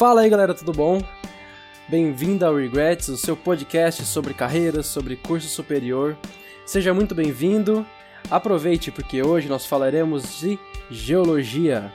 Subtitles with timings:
[0.00, 0.98] Fala aí galera, tudo bom?
[1.86, 6.16] Bem-vindo ao Regrets, o seu podcast sobre carreiras, sobre curso superior.
[6.64, 7.84] Seja muito bem-vindo.
[8.30, 10.58] Aproveite porque hoje nós falaremos de
[10.90, 11.92] geologia.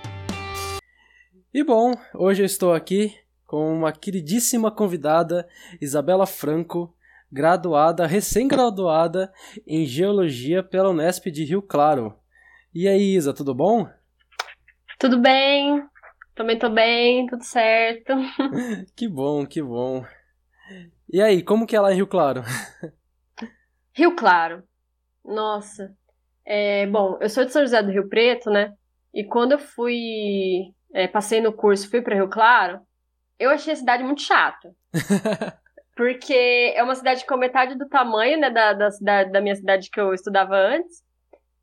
[1.51, 3.11] E bom, hoje eu estou aqui
[3.47, 5.47] com uma queridíssima convidada,
[5.81, 6.95] Isabela Franco,
[7.31, 9.33] graduada, recém-graduada
[9.65, 12.15] em geologia pela Unesp de Rio Claro.
[12.71, 13.89] E aí, Isa, tudo bom?
[14.99, 15.83] Tudo bem,
[16.35, 18.13] também tô bem, tudo certo.
[18.95, 20.05] que bom, que bom.
[21.11, 22.43] E aí, como que é lá em Rio Claro?
[23.93, 24.63] Rio Claro.
[25.23, 25.95] Nossa.
[26.45, 28.73] É, bom, eu sou de São José do Rio Preto, né?
[29.13, 30.73] E quando eu fui.
[30.93, 32.79] É, passei no curso fui para Rio Claro,
[33.39, 34.75] eu achei a cidade muito chata.
[35.95, 39.89] porque é uma cidade com metade do tamanho, né, da, da, cidade, da minha cidade
[39.89, 41.03] que eu estudava antes.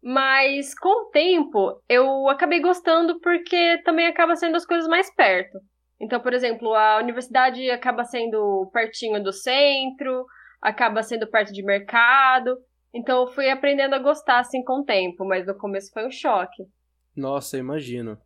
[0.02, 5.60] Mas com o tempo eu acabei gostando porque também acaba sendo as coisas mais perto.
[6.00, 10.26] Então, por exemplo, a universidade acaba sendo pertinho do centro,
[10.60, 12.58] acaba sendo perto de mercado.
[12.92, 16.10] Então eu fui aprendendo a gostar assim com o tempo, mas no começo foi um
[16.10, 16.64] choque.
[17.16, 18.18] Nossa, eu imagino.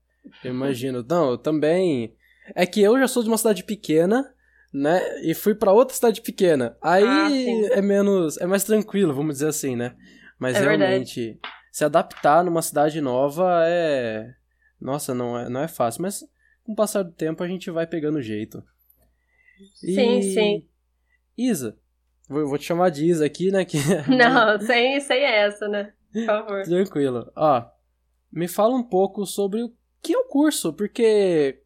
[0.42, 1.05] Eu imagino.
[1.06, 2.17] Não, eu também.
[2.55, 4.25] É que eu já sou de uma cidade pequena,
[4.73, 5.20] né?
[5.23, 6.77] E fui para outra cidade pequena.
[6.81, 8.39] Aí ah, é menos.
[8.39, 9.95] É mais tranquilo, vamos dizer assim, né?
[10.39, 11.20] Mas é realmente.
[11.20, 14.35] Verdade se adaptar numa cidade nova é.
[14.81, 16.25] Nossa, não é, não é fácil, mas
[16.65, 18.65] com o passar do tempo a gente vai pegando jeito.
[19.85, 19.95] E...
[19.95, 20.69] Sim, sim.
[21.37, 21.77] Isa,
[22.27, 23.63] vou, vou te chamar de Isa aqui, né?
[23.67, 23.77] Que...
[24.09, 25.93] Não, sem, sem essa, né?
[26.11, 26.63] Por favor.
[26.63, 27.31] Tranquilo.
[27.37, 27.63] Ó,
[28.33, 31.61] me fala um pouco sobre o que é o curso, porque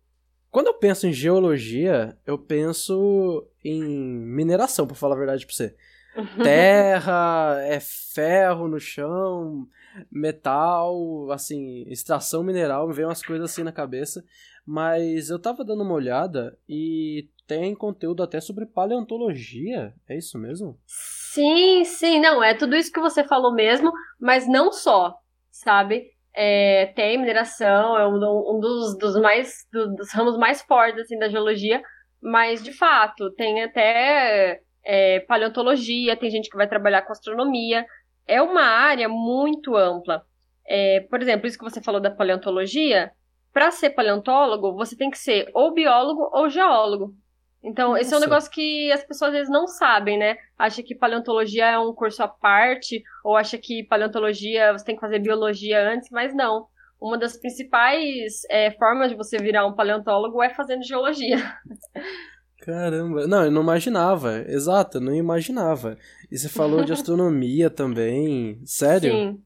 [0.51, 5.77] quando eu penso em geologia, eu penso em mineração, pra falar a verdade pra você.
[6.43, 9.67] Terra, é ferro no chão,
[10.11, 14.25] metal, assim, extração mineral, me veio umas coisas assim na cabeça.
[14.67, 20.79] Mas eu tava dando uma olhada e tem conteúdo até sobre paleontologia, é isso mesmo?
[20.87, 25.17] Sim, sim, não, é tudo isso que você falou mesmo, mas não só,
[25.51, 26.13] sabe?
[26.33, 31.19] É, tem mineração, é um, um dos, dos mais do, dos ramos mais fortes assim,
[31.19, 31.83] da geologia,
[32.23, 37.85] mas de fato tem até é, paleontologia, tem gente que vai trabalhar com astronomia,
[38.27, 40.25] é uma área muito ampla.
[40.67, 43.11] É, por exemplo, isso que você falou da paleontologia,
[43.53, 47.15] para ser paleontólogo, você tem que ser ou biólogo ou geólogo.
[47.63, 48.01] Então, Nossa.
[48.01, 50.37] esse é um negócio que as pessoas às vezes não sabem, né?
[50.59, 55.01] Acha que paleontologia é um curso à parte, ou acha que paleontologia você tem que
[55.01, 56.67] fazer biologia antes, mas não.
[56.99, 61.37] Uma das principais é, formas de você virar um paleontólogo é fazendo geologia.
[62.63, 65.97] Caramba, não, eu não imaginava, exato, eu não imaginava.
[66.31, 69.13] E você falou de astronomia também, sério?
[69.13, 69.43] Sim.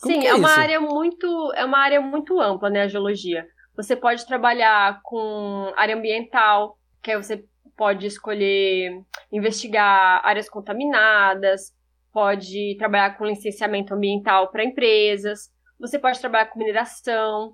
[0.00, 3.46] Como Sim, é, é uma área muito, é uma área muito ampla, né, a geologia.
[3.76, 7.44] Você pode trabalhar com área ambiental, que aí você
[7.76, 9.00] pode escolher
[9.30, 11.72] investigar áreas contaminadas,
[12.12, 17.50] pode trabalhar com licenciamento ambiental para empresas, você pode trabalhar com mineração.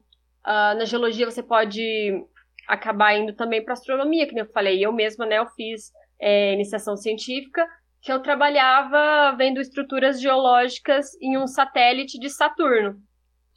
[0.47, 2.25] Uh, na geologia você pode
[2.69, 4.85] acabar indo também para astronomia, que nem eu falei.
[4.85, 5.91] Eu mesma, né, eu fiz
[6.21, 7.67] é, iniciação científica,
[8.03, 12.97] que eu trabalhava vendo estruturas geológicas em um satélite de Saturno.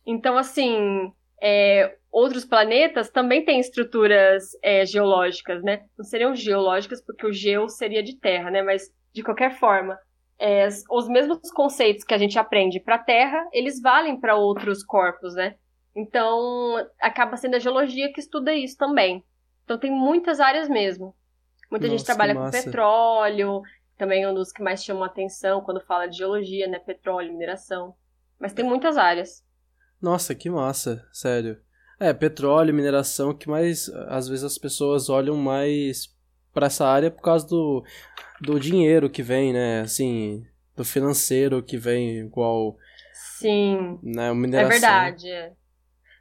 [0.07, 1.11] Então, assim,
[1.41, 5.83] é, outros planetas também têm estruturas é, geológicas, né?
[5.97, 8.63] Não seriam geológicas, porque o geo seria de terra, né?
[8.63, 9.97] Mas, de qualquer forma,
[10.39, 14.83] é, os mesmos conceitos que a gente aprende para a Terra, eles valem para outros
[14.83, 15.55] corpos, né?
[15.96, 19.24] Então, acaba sendo a geologia que estuda isso também.
[19.63, 21.16] Então, tem muitas áreas mesmo.
[21.69, 23.62] Muita Nossa, gente trabalha com petróleo,
[24.02, 26.79] também é um dos que mais chamam atenção quando fala de geologia, né?
[26.79, 27.94] Petróleo, mineração.
[28.40, 29.46] Mas tem muitas áreas.
[30.02, 31.62] Nossa, que massa, sério.
[32.00, 36.12] É, petróleo, mineração, que mais às vezes as pessoas olham mais
[36.52, 37.85] para essa área por causa do,
[38.41, 39.81] do dinheiro que vem, né?
[39.81, 42.75] Assim, do financeiro que vem igual.
[43.13, 44.00] Sim.
[44.02, 44.68] Né, mineração.
[44.68, 45.53] É verdade.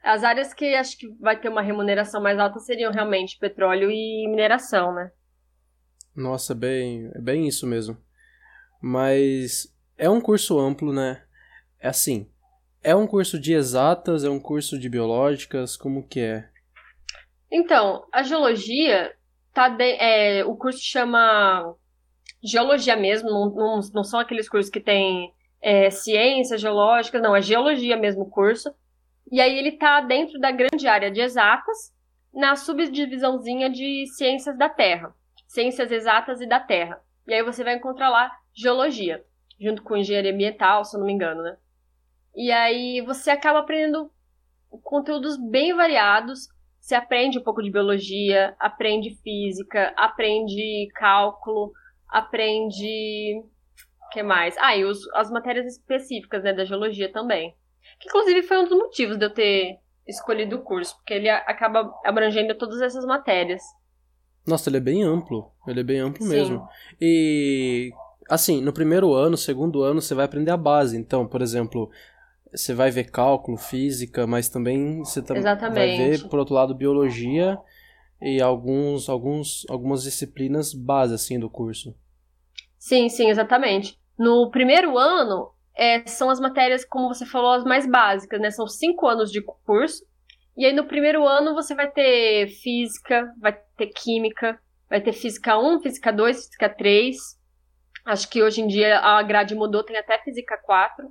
[0.03, 4.27] As áreas que acho que vai ter uma remuneração mais alta seriam realmente petróleo e
[4.29, 5.11] mineração, né?
[6.17, 7.97] Nossa, bem, é bem isso mesmo.
[8.81, 11.23] Mas é um curso amplo, né?
[11.79, 12.31] É assim,
[12.83, 16.49] é um curso de exatas, é um curso de biológicas, como que é?
[17.51, 19.15] Então, a geologia
[19.53, 21.75] tá de, é, o curso chama
[22.43, 27.43] geologia mesmo, não, não, não são aqueles cursos que tem é, ciências geológicas, não, é
[27.43, 28.73] geologia mesmo o curso.
[29.31, 31.95] E aí ele está dentro da grande área de exatas,
[32.33, 35.15] na subdivisãozinha de ciências da Terra,
[35.47, 37.01] ciências exatas e da Terra.
[37.27, 39.25] E aí você vai encontrar lá geologia,
[39.61, 41.57] junto com engenharia ambiental, se eu não me engano, né?
[42.35, 44.11] E aí você acaba aprendendo
[44.83, 46.49] conteúdos bem variados.
[46.81, 51.73] você aprende um pouco de biologia, aprende física, aprende cálculo,
[52.09, 53.43] aprende.
[54.07, 54.57] O que mais?
[54.59, 57.55] Ah, e os, as matérias específicas né, da geologia também.
[58.01, 61.95] Que inclusive foi um dos motivos de eu ter escolhido o curso, porque ele acaba
[62.05, 63.63] abrangendo todas essas matérias.
[64.47, 65.53] Nossa, ele é bem amplo.
[65.67, 66.31] Ele é bem amplo Sim.
[66.31, 66.69] mesmo.
[67.01, 67.93] E
[68.29, 70.97] assim, no primeiro ano, segundo ano, você vai aprender a base.
[70.97, 71.91] Então, por exemplo,
[72.51, 77.59] você vai ver cálculo, física, mas também você tam vai ver, por outro lado, biologia
[78.21, 81.95] e alguns, alguns, algumas disciplinas base, assim, do curso.
[82.79, 83.99] Sim, sim, exatamente.
[84.19, 85.51] No primeiro ano,
[85.81, 88.51] é, são as matérias, como você falou, as mais básicas, né?
[88.51, 90.05] São cinco anos de curso.
[90.55, 94.61] E aí, no primeiro ano, você vai ter física, vai ter química,
[94.91, 97.17] vai ter física 1, física 2, física 3.
[98.05, 101.11] Acho que hoje em dia a grade mudou, tem até física 4.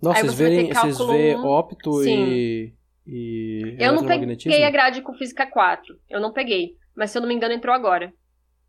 [0.00, 2.72] Nossa, vocês, verem, vocês vê opto e,
[3.06, 5.94] e Eu não peguei a grade com física 4.
[6.08, 6.70] Eu não peguei.
[6.96, 8.10] Mas se eu não me engano, entrou agora.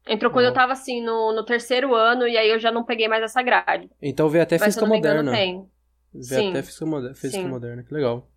[0.07, 3.07] Entrou quando eu tava assim no, no terceiro ano e aí eu já não peguei
[3.07, 3.89] mais essa grade.
[4.01, 5.21] Então veio até física moderna.
[5.21, 5.69] Engano, tem.
[6.13, 8.27] Veio até física, moder física moderna, que legal.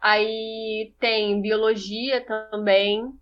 [0.00, 3.12] Aí tem biologia também.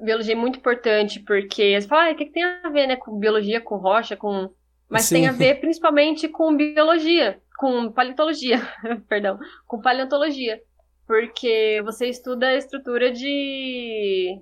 [0.00, 2.96] Biologia é muito importante porque você fala, ah, o que, que tem a ver, né,
[2.96, 4.50] com biologia, com rocha, com.
[4.88, 5.16] Mas Sim.
[5.16, 8.60] tem a ver principalmente com biologia com paleontologia,
[9.08, 10.60] perdão, com paleontologia,
[11.06, 14.40] porque você estuda a estrutura de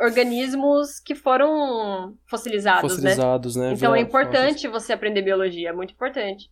[0.00, 3.68] organismos que foram fossilizados, fossilizados né?
[3.68, 3.72] né?
[3.74, 6.50] Então é importante você aprender biologia, é muito importante.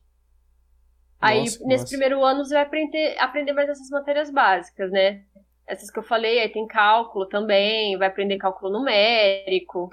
[1.21, 1.89] Aí, nossa, nesse nossa.
[1.89, 5.23] primeiro ano, você vai aprender, aprender mais essas matérias básicas, né?
[5.67, 9.91] Essas que eu falei, aí tem cálculo também, vai aprender cálculo numérico,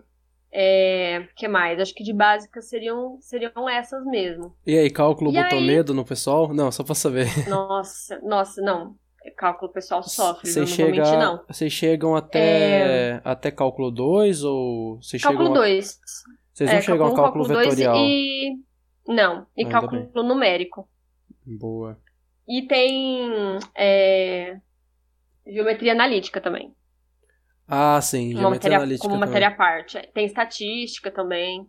[0.52, 1.80] é, que mais?
[1.80, 4.56] Acho que de básica seriam, seriam essas mesmo.
[4.66, 5.68] E aí, cálculo e botou aí...
[5.68, 6.54] medo no pessoal?
[6.54, 7.28] Não, só pra saber.
[7.50, 8.96] Nossa, nossa, não.
[9.32, 11.44] Cálculo pessoal sofre, Cês chega, não.
[11.48, 13.22] Vocês chegam até, é...
[13.24, 16.00] até cálculo 2 ou vocês Cálculo 2.
[16.54, 17.96] Vocês não é, chegam ao cálculo, cálculo vetorial?
[17.98, 18.56] E...
[19.08, 20.88] Não, e cálculo numérico.
[21.46, 22.00] Boa.
[22.48, 24.58] E tem é...
[25.46, 26.74] geometria analítica também.
[27.68, 30.00] Ah, sim, uma matéria, analítica como matéria à parte.
[30.14, 31.68] Tem estatística também.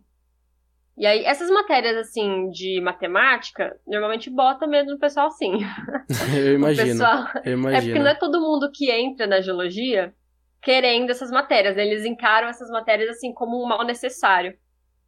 [0.97, 5.59] E aí, essas matérias, assim, de matemática, normalmente bota mesmo o pessoal assim.
[6.35, 6.87] eu imagino.
[6.87, 7.27] Pessoal...
[7.45, 7.77] Eu imagino.
[7.77, 10.11] É porque não é todo mundo que entra na geologia
[10.59, 11.77] querendo essas matérias.
[11.77, 14.57] Eles encaram essas matérias, assim, como um mal necessário.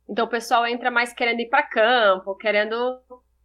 [0.08, 2.76] Então, o pessoal entra mais querendo ir para campo, querendo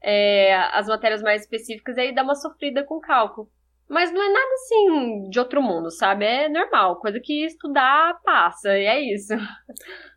[0.02, 3.48] é, as matérias mais específicas, e aí dá uma sofrida com cálculo.
[3.88, 6.24] Mas não é nada assim de outro mundo, sabe?
[6.24, 9.34] É normal, coisa que estudar passa, e é isso.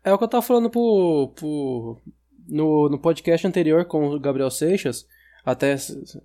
[0.02, 2.00] É o que eu tava falando pro, pro,
[2.48, 5.06] no, no podcast anterior com o Gabriel Seixas.
[5.44, 5.76] Até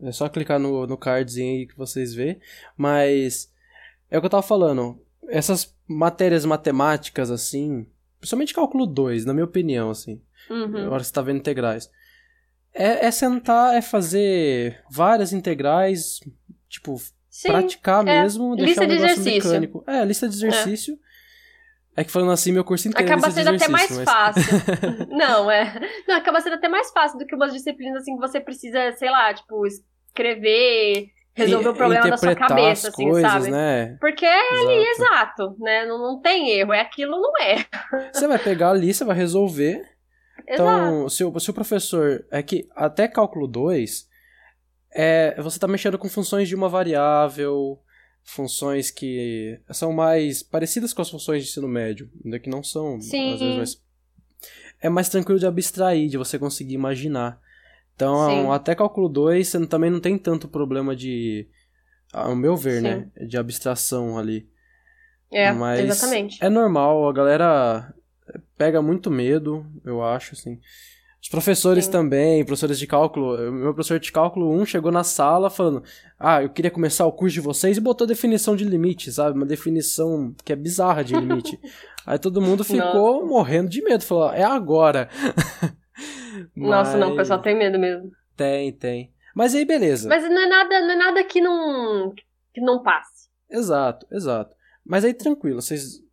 [0.02, 2.40] é só clicar no, no cardzinho aí que vocês vê.
[2.78, 3.52] Mas
[4.10, 5.00] é o que eu tava falando.
[5.28, 7.86] Essas matérias matemáticas, assim,
[8.20, 10.22] principalmente cálculo 2, na minha opinião, assim.
[10.50, 10.86] Uhum.
[10.86, 11.90] Agora você tá vendo integrais.
[12.74, 16.20] É, é sentar, é fazer várias integrais,
[16.68, 17.00] tipo,
[17.30, 18.22] Sim, praticar é.
[18.22, 19.50] mesmo, deixar lista um negócio de exercício.
[19.50, 19.84] mecânico.
[19.88, 20.94] É, lista de exercício.
[20.96, 21.13] É.
[21.96, 24.04] é que falando assim, meu curso inteiro Acaba sendo até mais mas...
[24.04, 24.44] fácil.
[25.10, 25.74] não, é.
[26.08, 29.12] Não, acaba sendo até mais fácil do que umas disciplinas assim que você precisa, sei
[29.12, 33.52] lá, tipo, escrever, resolver o problema da sua cabeça, assim, coisas, sabe?
[33.52, 33.96] Né?
[34.00, 34.68] Porque é exato.
[34.68, 35.86] ali, exato, né?
[35.86, 37.66] Não, não tem erro, é aquilo, não é.
[38.12, 39.84] Você vai pegar ali, você vai resolver.
[40.48, 42.26] Então, se o, se o professor.
[42.32, 44.08] É que até cálculo 2
[44.94, 47.80] é você está mexendo com funções de uma variável,
[48.24, 53.00] funções que são mais parecidas com as funções de ensino médio, ainda que não são,
[53.02, 53.34] Sim.
[53.34, 53.84] às vezes, mas
[54.82, 57.40] é mais tranquilo de abstrair, de você conseguir imaginar.
[57.96, 58.52] Então, Sim.
[58.52, 61.48] até cálculo 2, você também não tem tanto problema de,
[62.12, 63.12] ao meu ver, né, Sim.
[63.22, 64.50] né, de abstração ali.
[65.32, 66.44] É, mas exatamente.
[66.44, 67.94] É normal, a galera
[68.58, 70.60] pega muito medo, eu acho, assim.
[71.24, 71.92] Os professores Sim.
[71.92, 73.38] também, professores de cálculo.
[73.50, 75.82] Meu professor de cálculo 1 chegou na sala falando:
[76.20, 79.38] Ah, eu queria começar o curso de vocês e botou definição de limite, sabe?
[79.38, 81.58] Uma definição que é bizarra de limite.
[82.06, 83.26] Aí todo mundo ficou Nossa.
[83.26, 85.08] morrendo de medo, falou: É agora.
[86.54, 86.70] Mas...
[86.70, 88.12] Nossa, não, o pessoal tem medo mesmo.
[88.36, 89.14] Tem, tem.
[89.34, 90.10] Mas aí, beleza.
[90.10, 92.14] Mas não é nada, não é nada que não,
[92.54, 93.30] que não passe.
[93.50, 94.56] Exato, exato.
[94.86, 96.04] Mas aí, tranquilo, vocês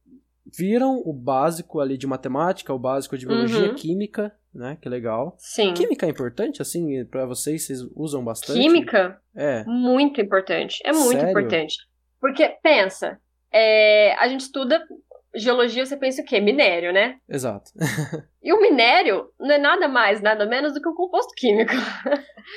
[0.46, 3.74] viram o básico ali de matemática, o básico de biologia, uhum.
[3.74, 4.76] química, né?
[4.80, 5.36] Que legal.
[5.38, 5.74] Sim.
[5.74, 7.66] Química é importante, assim, para vocês?
[7.66, 8.58] Vocês usam bastante?
[8.58, 9.20] Química?
[9.34, 9.64] É.
[9.64, 10.80] Muito importante.
[10.84, 11.30] É muito Sério?
[11.30, 11.76] importante.
[12.20, 13.18] Porque, pensa,
[13.52, 14.80] é, a gente estuda
[15.34, 16.40] geologia, você pensa o quê?
[16.40, 17.18] Minério, né?
[17.28, 17.70] Exato.
[18.42, 21.72] e o minério não é nada mais, nada menos do que um composto químico.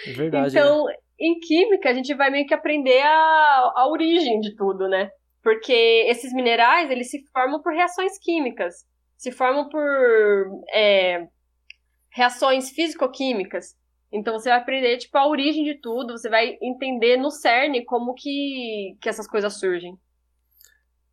[0.07, 0.49] É verdade.
[0.49, 0.95] então, é.
[1.19, 5.09] em química, a gente vai meio que aprender a, a origem de tudo, né?
[5.43, 8.85] Porque esses minerais, eles se formam por reações químicas.
[9.17, 11.27] Se formam por é,
[12.09, 13.75] reações físico-químicas.
[14.11, 18.13] Então você vai aprender, tipo, a origem de tudo, você vai entender no cerne como
[18.13, 19.97] que, que essas coisas surgem.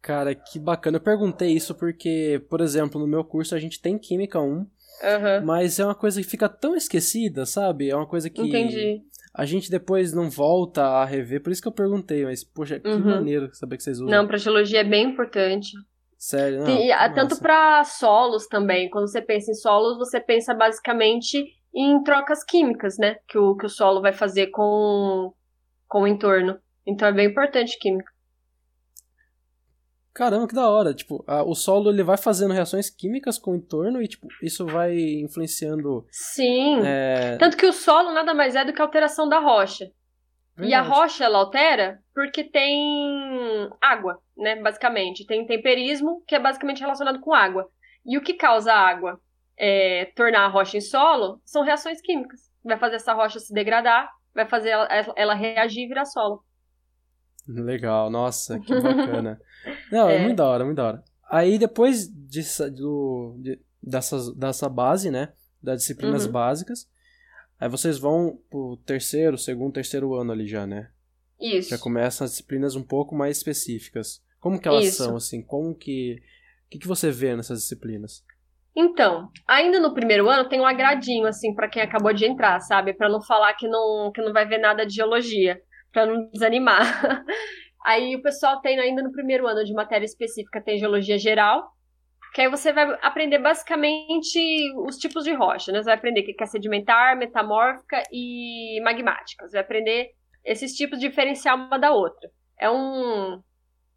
[0.02, 0.98] Cara, que bacana.
[0.98, 4.66] Eu perguntei isso porque, por exemplo, no meu curso a gente tem Química 1, uhum.
[5.44, 7.90] mas é uma coisa que fica tão esquecida, sabe?
[7.90, 9.02] É uma coisa que Entendi.
[9.40, 12.86] A gente depois não volta a rever, por isso que eu perguntei, mas, poxa, que
[12.86, 13.00] uhum.
[13.00, 14.10] maneiro saber que vocês usam.
[14.10, 15.70] Não, pra geologia é bem importante.
[16.18, 16.68] Sério, não?
[16.68, 18.90] E, tanto para solos também.
[18.90, 21.42] Quando você pensa em solos, você pensa basicamente
[21.74, 23.16] em trocas químicas, né?
[23.26, 25.32] Que o, que o solo vai fazer com,
[25.88, 26.58] com o entorno.
[26.86, 28.12] Então é bem importante química.
[30.20, 30.92] Caramba, que da hora.
[30.92, 34.66] Tipo, a, o solo ele vai fazendo reações químicas com o entorno e, tipo, isso
[34.66, 36.06] vai influenciando.
[36.10, 36.80] Sim.
[36.84, 37.36] É...
[37.38, 39.90] Tanto que o solo nada mais é do que a alteração da rocha.
[40.56, 40.70] Verdade.
[40.70, 44.56] E a rocha ela altera porque tem água, né?
[44.56, 45.26] Basicamente.
[45.26, 47.68] Tem temperismo, que é basicamente relacionado com água.
[48.04, 49.18] E o que causa água?
[49.60, 52.50] é, tornar a rocha em solo são reações químicas.
[52.64, 56.42] Vai fazer essa rocha se degradar, vai fazer ela, ela reagir e virar solo.
[57.54, 59.40] Legal, nossa, que bacana.
[59.90, 60.16] Não, é.
[60.16, 60.22] é.
[60.22, 61.04] muito da hora, muito da hora.
[61.28, 66.32] Aí depois disso, do, de, dessas, dessa base, né, das disciplinas uhum.
[66.32, 66.88] básicas,
[67.58, 70.90] aí vocês vão pro terceiro, segundo, terceiro ano ali já, né?
[71.40, 71.70] Isso.
[71.70, 74.22] Já começam as disciplinas um pouco mais específicas.
[74.38, 75.04] Como que elas Isso.
[75.04, 75.42] são, assim?
[75.42, 76.22] Como que...
[76.66, 78.24] O que, que você vê nessas disciplinas?
[78.76, 82.94] Então, ainda no primeiro ano tem um agradinho, assim, para quem acabou de entrar, sabe?
[82.94, 85.60] para não falar que não, que não vai ver nada de geologia,
[85.92, 86.80] para não desanimar.
[87.84, 91.70] aí o pessoal tem ainda no primeiro ano de matéria específica, tem geologia geral,
[92.34, 94.38] que aí você vai aprender basicamente
[94.86, 95.78] os tipos de rocha, né?
[95.78, 99.48] Você vai aprender o que é sedimentar, metamórfica e magmática.
[99.48, 100.10] Você vai aprender
[100.44, 102.30] esses tipos diferenciar uma da outra.
[102.58, 103.42] É um,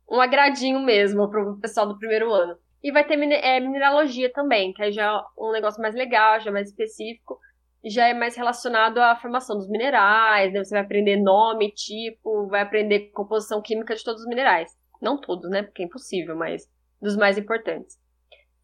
[0.09, 2.57] um agradinho mesmo pro pessoal do primeiro ano.
[2.81, 6.50] E vai ter é, mineralogia também, que aí já é um negócio mais legal, já
[6.50, 7.39] é mais específico,
[7.83, 10.63] já é mais relacionado à formação dos minerais, né?
[10.63, 14.71] Você vai aprender nome, tipo, vai aprender composição química de todos os minerais.
[15.01, 15.63] Não todos, né?
[15.63, 16.63] Porque é impossível, mas
[17.01, 17.97] dos mais importantes.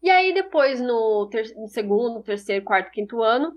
[0.02, 3.52] E aí, depois, no, ter no segundo, terceiro, quarto, quinto ano,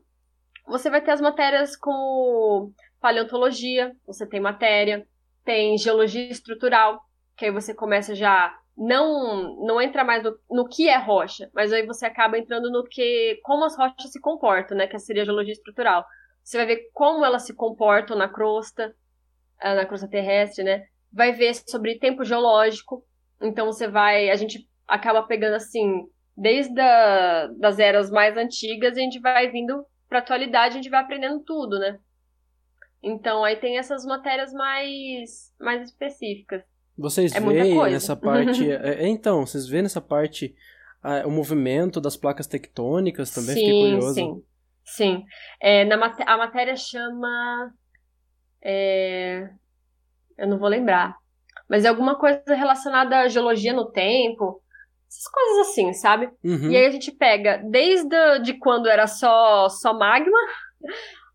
[0.67, 5.07] você vai ter as matérias como paleontologia, você tem matéria,
[5.45, 7.01] tem geologia estrutural,
[7.37, 11.71] que aí você começa já não não entra mais no, no que é rocha, mas
[11.71, 15.25] aí você acaba entrando no que como as rochas se comportam, né, que seria a
[15.25, 16.05] geologia estrutural.
[16.43, 18.93] Você vai ver como elas se comportam na crosta,
[19.61, 20.85] ah, na crosta terrestre, né?
[21.11, 23.05] Vai ver sobre tempo geológico.
[23.41, 28.99] Então você vai, a gente acaba pegando assim, desde a, das eras mais antigas, a
[28.99, 31.99] gente vai vindo para atualidade, a gente vai aprendendo tudo, né?
[33.01, 36.63] Então aí tem essas matérias mais mais específicas.
[36.97, 38.63] Vocês é veem nessa parte.
[38.71, 40.55] É, é, então, vocês veem nessa parte
[41.25, 43.55] o movimento das placas tectônicas também?
[43.55, 44.13] Sim, Fiquei curioso.
[44.13, 44.43] Sim,
[44.85, 45.23] sim.
[45.59, 47.73] É, na mat a matéria chama.
[48.61, 49.49] É,
[50.37, 51.17] eu não vou lembrar.
[51.69, 54.61] Mas é alguma coisa relacionada à geologia no tempo.
[55.07, 56.29] Essas coisas assim, sabe?
[56.43, 56.71] Uhum.
[56.71, 60.37] E aí a gente pega desde de quando era só, só magma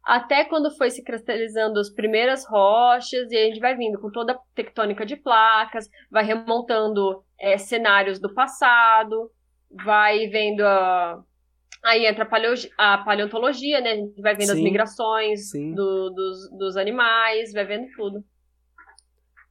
[0.09, 4.33] até quando foi se cristalizando as primeiras rochas, e a gente vai vindo com toda
[4.33, 9.31] a tectônica de placas, vai remontando é, cenários do passado,
[9.71, 11.23] vai vendo a.
[11.85, 13.91] Aí entra a, a paleontologia, né?
[13.91, 18.25] A gente vai vendo sim, as migrações do, dos, dos animais, vai vendo tudo.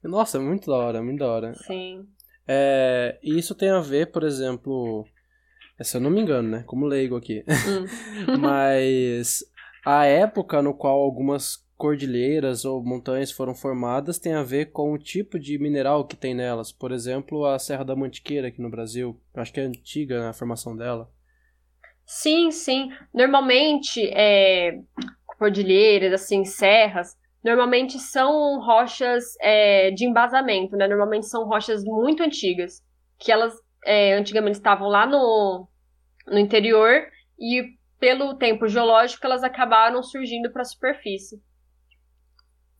[0.03, 1.53] Nossa, muito da hora, muito da hora.
[1.53, 2.03] Sim.
[2.47, 5.05] É, e isso tem a ver, por exemplo,
[5.79, 6.63] se eu não me engano, né?
[6.65, 7.45] Como leigo aqui.
[7.47, 8.37] Hum.
[8.41, 9.43] Mas
[9.89, 14.97] a época no qual algumas cordilheiras ou montanhas foram formadas tem a ver com o
[14.97, 16.73] tipo de mineral que tem nelas.
[16.73, 19.17] Por exemplo, a Serra da Mantiqueira aqui no Brasil.
[19.33, 21.09] Eu acho que é antiga né, a formação dela.
[22.05, 22.91] Sim, sim.
[23.13, 24.77] Normalmente, é,
[25.25, 30.85] cordilheiras, assim, serras, normalmente são rochas é, de embasamento, né?
[30.85, 32.83] Normalmente são rochas muito antigas,
[33.17, 33.53] que elas
[33.85, 35.65] é, antigamente estavam lá no,
[36.27, 37.07] no interior
[37.39, 41.41] e pelo tempo geológico, elas acabaram surgindo para a superfície.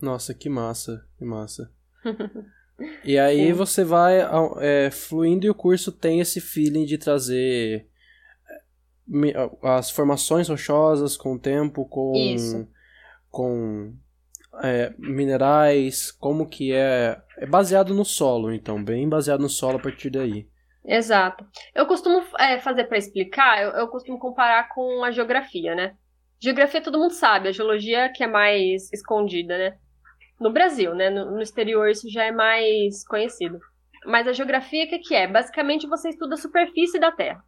[0.02, 1.72] Nossa, que massa, que massa.
[3.04, 3.54] e aí Sim.
[3.54, 4.20] você vai
[4.60, 7.88] é, fluindo e o curso tem esse feeling de trazer
[8.48, 12.68] é, as formações rochosas com o tempo, com, Isso.
[13.30, 13.96] com
[14.62, 17.22] é, minerais, como que é.
[17.40, 20.48] É baseado no solo, então, bem baseado no solo a partir daí.
[20.88, 21.46] Exato.
[21.76, 25.98] Eu costumo é, fazer para explicar, eu, eu costumo comparar com a geografia, né?
[26.40, 29.78] Geografia todo mundo sabe, a geologia que é mais escondida, né?
[30.40, 31.10] No Brasil, né?
[31.10, 33.60] No, no exterior isso já é mais conhecido.
[34.06, 35.28] Mas a geografia, o que, que é?
[35.28, 37.44] Basicamente, você estuda a superfície da Terra.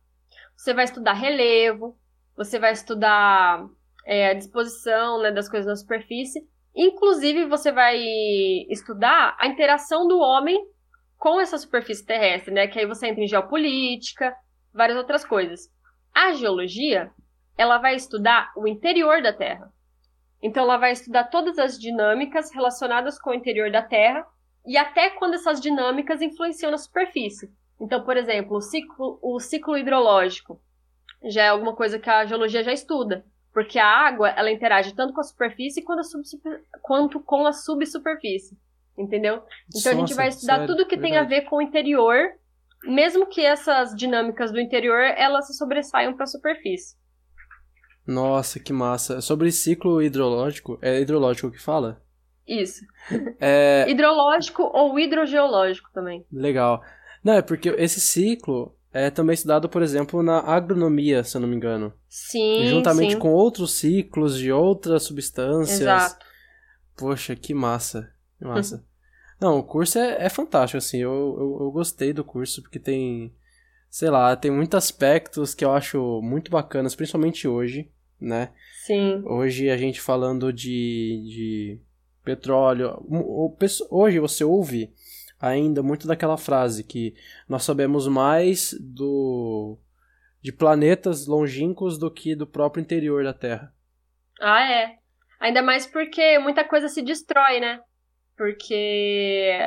[0.58, 1.98] Você vai estudar relevo,
[2.36, 3.66] você vai estudar
[4.06, 6.42] é, a disposição né, das coisas na superfície.
[6.76, 7.98] Inclusive, você vai
[8.70, 10.60] estudar a interação do homem
[11.20, 12.66] com essa superfície terrestre, né?
[12.66, 14.34] Que aí você entra em geopolítica,
[14.74, 15.70] várias outras coisas.
[16.16, 17.12] A geologia,
[17.58, 19.72] ela vai estudar o interior da Terra.
[20.42, 24.26] Então, ela vai estudar todas as dinâmicas relacionadas com o interior da Terra
[24.66, 27.52] e até quando essas dinâmicas influenciam na superfície.
[27.80, 30.62] Então, por exemplo, o ciclo, o ciclo hidrológico
[31.26, 35.14] já é alguma coisa que a geologia já estuda, porque a água ela interage tanto
[35.14, 38.58] com a superfície quanto, a quanto com a subsuperfície,
[39.00, 39.36] entendeu?
[39.36, 41.14] Então Nossa, a gente vai estudar sério, tudo que verdade.
[41.14, 42.18] tem a ver com o interior,
[42.84, 46.98] mesmo que essas dinâmicas do interior elas se sobressaiam para a superfície.
[48.06, 49.22] Nossa, que massa.
[49.22, 52.02] Sobre ciclo hidrológico, é hidrológico que fala?
[52.48, 52.84] Isso.
[53.40, 53.86] É...
[53.90, 56.26] Hidrológico ou hidrogeológico também.
[56.32, 56.84] Legal.
[57.24, 61.48] Não, é porque esse ciclo é também estudado, por exemplo, na agronomia, se eu não
[61.48, 61.94] me engano.
[62.08, 62.66] Sim.
[62.66, 63.20] Juntamente sim.
[63.20, 65.82] com outros ciclos de outras substâncias.
[65.82, 66.26] Exato.
[66.98, 68.12] Poxa, que massa.
[68.38, 68.84] Que massa.
[69.40, 71.00] Não, o curso é, é fantástico, assim.
[71.00, 73.34] Eu, eu, eu gostei do curso porque tem.
[73.90, 78.52] Sei lá, tem muitos aspectos que eu acho muito bacanas, principalmente hoje né?
[78.86, 79.24] Sim.
[79.26, 81.80] Hoje a gente falando de, de
[82.24, 83.02] petróleo.
[83.90, 84.94] Hoje você ouve
[85.40, 87.16] ainda muito daquela frase que
[87.48, 89.78] nós sabemos mais do
[90.42, 93.74] de planetas longínquos do que do próprio interior da Terra.
[94.40, 94.98] Ah, é.
[95.40, 97.82] Ainda mais porque muita coisa se destrói, né?
[98.40, 99.60] Porque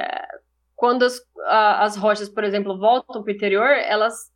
[0.74, 4.32] quando as, as rochas, por exemplo, voltam para o interior, elas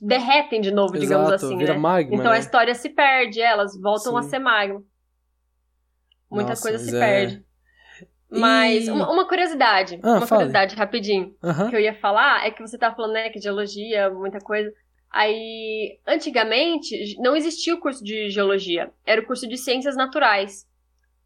[0.00, 1.58] derretem de novo, Exato, digamos assim.
[1.58, 1.78] Vira né?
[1.78, 2.38] magma, então né?
[2.38, 4.18] a história se perde, elas voltam Sim.
[4.18, 4.82] a ser magma.
[6.30, 6.98] Muita Nossa, coisa se é...
[6.98, 7.44] perde.
[8.30, 8.90] Mas, e...
[8.90, 10.28] uma, uma, curiosidade, ah, uma fale.
[10.28, 11.36] curiosidade rapidinho,
[11.68, 14.72] que eu ia falar, é que você tá falando, né, que geologia, muita coisa.
[15.10, 20.66] Aí, antigamente, não existia o curso de geologia, era o curso de ciências naturais,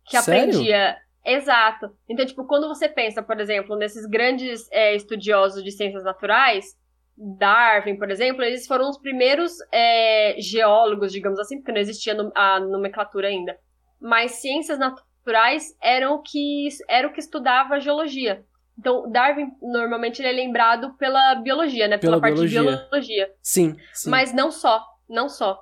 [0.04, 0.50] que Sério?
[0.50, 1.90] aprendia Exato.
[2.08, 6.76] Então, tipo, quando você pensa, por exemplo, nesses grandes é, estudiosos de ciências naturais,
[7.16, 12.60] Darwin, por exemplo, eles foram os primeiros é, geólogos, digamos assim, porque não existia a
[12.60, 13.58] nomenclatura ainda.
[14.00, 18.44] Mas ciências naturais eram o que, era o que estudava a geologia.
[18.78, 21.98] Então, Darwin, normalmente, ele é lembrado pela biologia, né?
[21.98, 22.60] Pela, pela parte biologia.
[22.60, 23.32] de biologia.
[23.42, 24.10] Sim, sim.
[24.10, 25.60] Mas não só, não só.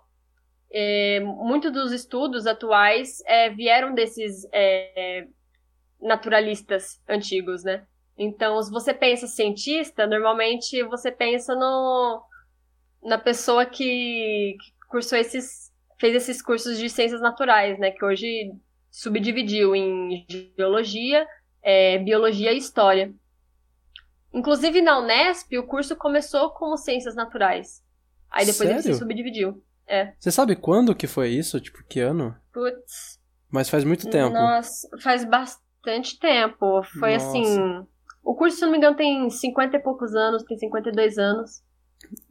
[0.71, 5.27] É, Muitos dos estudos atuais é, vieram desses é,
[6.05, 7.85] naturalistas antigos, né?
[8.17, 12.23] Então, se você pensa cientista, normalmente você pensa no
[13.03, 18.53] na pessoa que, que cursou esses fez esses cursos de ciências naturais, né, que hoje
[18.91, 20.25] subdividiu em
[20.57, 21.27] geologia,
[21.63, 23.13] é, biologia e história.
[24.33, 27.83] Inclusive na Unesp, o curso começou como ciências naturais.
[28.31, 28.75] Aí depois Sério?
[28.75, 29.63] ele se subdividiu.
[29.87, 30.13] É.
[30.19, 31.61] Você sabe quando que foi isso?
[31.61, 32.37] Tipo, que ano?
[32.53, 33.21] Putz.
[33.51, 34.33] Mas faz muito tempo.
[34.33, 35.64] Nossa, faz bastante
[36.19, 36.83] tempo.
[36.99, 37.27] Foi Nossa.
[37.29, 37.87] assim,
[38.23, 41.63] o curso, se não me engano, tem 50 e poucos anos, tem 52 anos.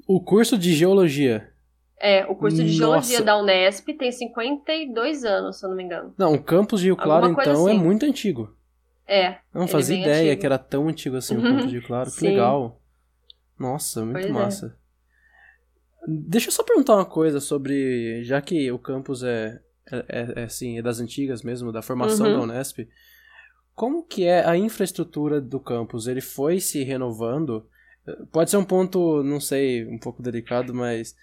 [0.08, 1.52] O curso de geologia?
[2.00, 2.76] É, o curso de Nossa.
[2.76, 6.14] geologia da Unesp tem 52 anos, se eu não me engano.
[6.18, 7.80] Não, o campus de Rio Claro, então, é assim.
[7.80, 8.54] é muito antigo.
[9.08, 9.38] É.
[9.54, 10.40] Não fazia ideia antigo.
[10.40, 12.12] que era tão antigo assim o campus de Rio Claro.
[12.12, 12.82] Que legal.
[13.58, 14.32] Nossa, muito pois é.
[14.32, 14.78] massa.
[14.80, 14.84] É.
[16.08, 18.24] Deixa eu só perguntar uma coisa sobre.
[18.24, 22.28] Já que o campus é, é, é, é assim, é das antigas mesmo, da formação
[22.28, 22.34] uhum.
[22.34, 22.80] da Unesp.
[23.76, 26.08] Como que é a infraestrutura do campus?
[26.08, 27.68] Ele foi se renovando?
[28.32, 31.16] Pode ser um ponto, não sei, um pouco delicado, mas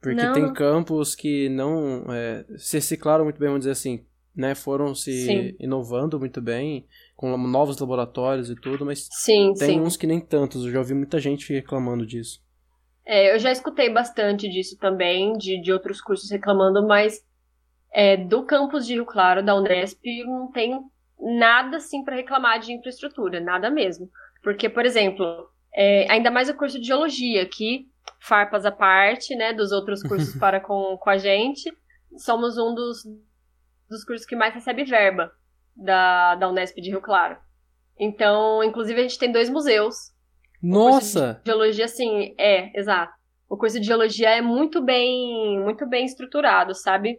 [0.00, 0.32] porque não.
[0.32, 4.54] tem campos que não é, se reciclaram muito bem, vamos dizer assim, né?
[4.54, 5.56] Foram se sim.
[5.58, 9.80] inovando muito bem, com novos laboratórios e tudo, mas sim, tem sim.
[9.80, 10.64] uns que nem tantos.
[10.64, 12.40] Eu já ouvi muita gente reclamando disso.
[13.04, 17.22] É, eu já escutei bastante disso também, de, de outros cursos reclamando, mas
[17.92, 20.80] é, do campus de Rio Claro, da Unesp, não tem
[21.20, 24.08] nada assim para reclamar de infraestrutura, nada mesmo.
[24.42, 25.24] Porque, por exemplo,
[25.74, 27.86] é, ainda mais o curso de geologia, que
[28.20, 31.70] farpas à parte, né, dos outros cursos para com, com a gente,
[32.16, 33.04] somos um dos,
[33.88, 35.30] dos cursos que mais recebe verba
[35.76, 37.36] da, da Unesp de Rio Claro.
[37.98, 39.94] Então, inclusive, a gente tem dois museus.
[40.62, 41.40] Nossa!
[41.44, 43.12] geologia, sim, é, exato.
[43.48, 47.18] O curso de geologia é muito bem, muito bem estruturado, sabe?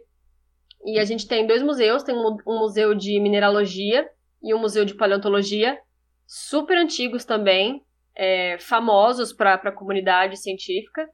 [0.84, 4.08] E a gente tem dois museus, tem um, um museu de mineralogia
[4.42, 5.78] e um museu de paleontologia,
[6.26, 11.08] super antigos também, é, famosos para a comunidade científica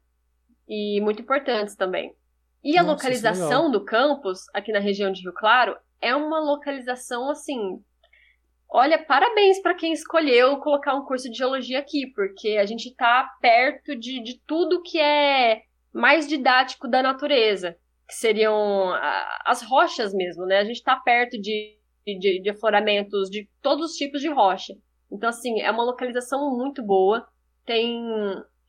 [0.67, 2.15] e muito importantes também.
[2.65, 6.41] E Nossa, a é localização do campus, aqui na região de Rio Claro, é uma
[6.41, 7.83] localização assim
[8.69, 13.29] olha, parabéns para quem escolheu colocar um curso de geologia aqui, porque a gente está
[13.41, 17.77] perto de, de tudo que é mais didático da natureza,
[18.09, 18.95] que seriam
[19.45, 20.59] as rochas mesmo, né?
[20.59, 24.75] A gente está perto de, de, de afloramentos de todos os tipos de rocha.
[25.13, 27.27] Então, assim, é uma localização muito boa.
[27.67, 28.03] Tem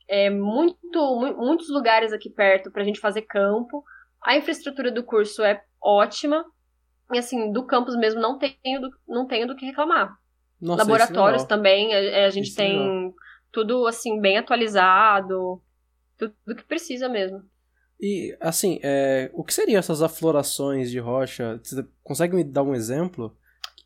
[0.06, 3.82] é, muito, muitos lugares aqui perto para a gente fazer campo.
[4.22, 6.44] A infraestrutura do curso é ótima.
[7.12, 10.14] E assim, do campus mesmo não tenho do, não tenho do que reclamar.
[10.60, 13.14] Nossa, Laboratórios também, a, é, a gente isso tem
[13.50, 15.62] tudo assim, bem atualizado.
[16.18, 17.42] Tudo que precisa mesmo.
[18.00, 21.60] E, assim, é, o que seriam essas aflorações de rocha?
[21.62, 23.36] Você consegue me dar um exemplo?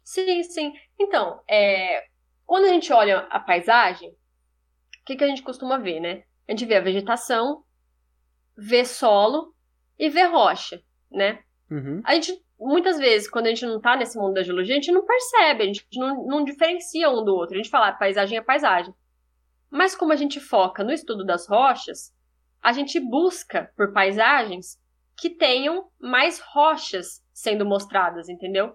[0.05, 0.73] Sim, sim.
[0.99, 2.05] Então, é,
[2.47, 6.23] quando a gente olha a paisagem, o que, que a gente costuma ver, né?
[6.47, 7.65] A gente vê a vegetação,
[8.57, 9.53] vê solo
[9.99, 11.43] e vê rocha, né?
[11.69, 12.01] Uhum.
[12.05, 14.93] A gente, muitas vezes, quando a gente não tá nesse mundo da geologia, a gente
[14.93, 17.55] não percebe, a gente não, não diferencia um do outro.
[17.55, 18.95] A gente fala, ah, paisagem é paisagem.
[19.71, 22.15] Mas como a gente foca no estudo das rochas,
[22.65, 24.81] a gente busca por paisagens
[25.15, 28.75] que tenham mais rochas sendo mostradas, entendeu?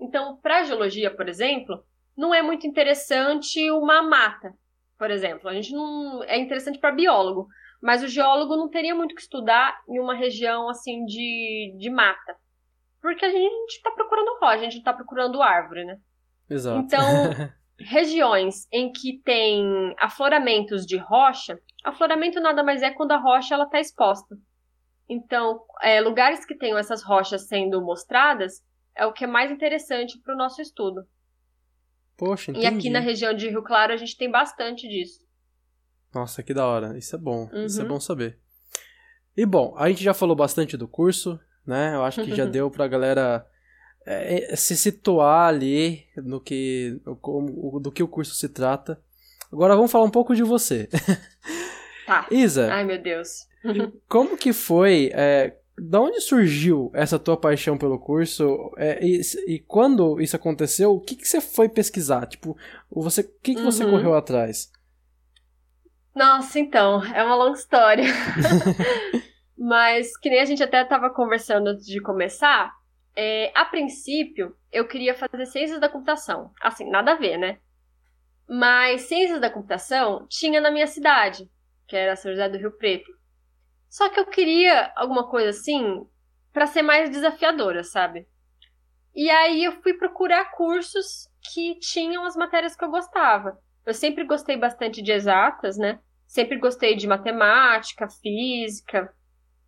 [0.00, 1.84] Então, para a geologia, por exemplo,
[2.16, 4.52] não é muito interessante uma mata,
[4.98, 5.48] por exemplo.
[5.48, 7.46] A gente não é interessante para biólogo,
[7.80, 12.36] mas o geólogo não teria muito que estudar em uma região assim de, de mata.
[13.00, 15.96] Porque a gente está procurando rocha, a gente está procurando árvore, né?
[16.50, 16.80] Exato.
[16.80, 17.04] Então,
[17.78, 21.56] regiões em que tem afloramentos de rocha,
[21.88, 24.36] afloramento nada mais é quando a rocha ela está exposta.
[25.08, 28.62] Então, é, lugares que tenham essas rochas sendo mostradas
[28.94, 31.06] é o que é mais interessante para o nosso estudo.
[32.16, 32.66] Poxa, entendi.
[32.66, 35.26] E aqui na região de Rio Claro a gente tem bastante disso.
[36.12, 36.98] Nossa, que da hora.
[36.98, 37.48] Isso é bom.
[37.52, 37.64] Uhum.
[37.64, 37.90] Isso é uhum.
[37.90, 38.38] bom saber.
[39.36, 41.94] E bom, a gente já falou bastante do curso, né?
[41.94, 43.46] Eu acho que já deu pra galera
[44.04, 49.00] é, é, se situar ali no que, no, do que o curso se trata.
[49.52, 50.88] Agora vamos falar um pouco de você.
[52.08, 52.26] Tá.
[52.30, 52.72] Isa.
[52.72, 53.46] Ai, meu Deus.
[54.08, 58.72] como que foi é, da onde surgiu essa tua paixão pelo curso?
[58.78, 62.26] É, e, e, quando isso aconteceu, o que, que você foi pesquisar?
[62.26, 62.56] Tipo,
[62.90, 63.90] você, o que, que você uhum.
[63.90, 64.72] correu atrás?
[66.14, 68.06] Nossa, então, é uma longa história.
[69.58, 72.72] Mas, que nem a gente até estava conversando antes de começar,
[73.14, 76.52] é, a princípio, eu queria fazer ciências da computação.
[76.62, 77.58] Assim, nada a ver, né?
[78.48, 81.50] Mas ciências da computação tinha na minha cidade,
[81.88, 83.10] que era São José do Rio Preto.
[83.88, 86.06] Só que eu queria alguma coisa assim
[86.52, 88.28] para ser mais desafiadora, sabe?
[89.14, 93.58] E aí eu fui procurar cursos que tinham as matérias que eu gostava.
[93.86, 95.98] Eu sempre gostei bastante de exatas, né?
[96.26, 99.12] Sempre gostei de matemática, física.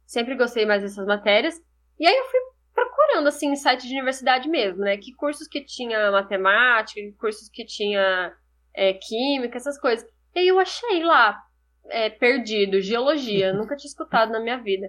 [0.05, 1.59] Sempre gostei mais dessas matérias.
[1.99, 2.41] E aí eu fui
[2.75, 4.97] procurando, assim, em site de universidade mesmo, né?
[4.99, 8.33] Que cursos que tinha matemática, que cursos que tinha
[8.75, 10.07] é, química, essas coisas.
[10.35, 11.43] E aí eu achei lá
[11.89, 14.89] é, perdido, geologia, nunca tinha escutado na minha vida.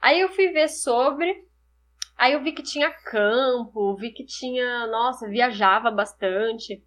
[0.00, 1.44] Aí eu fui ver sobre,
[2.16, 6.82] aí eu vi que tinha campo, vi que tinha, nossa, viajava bastante.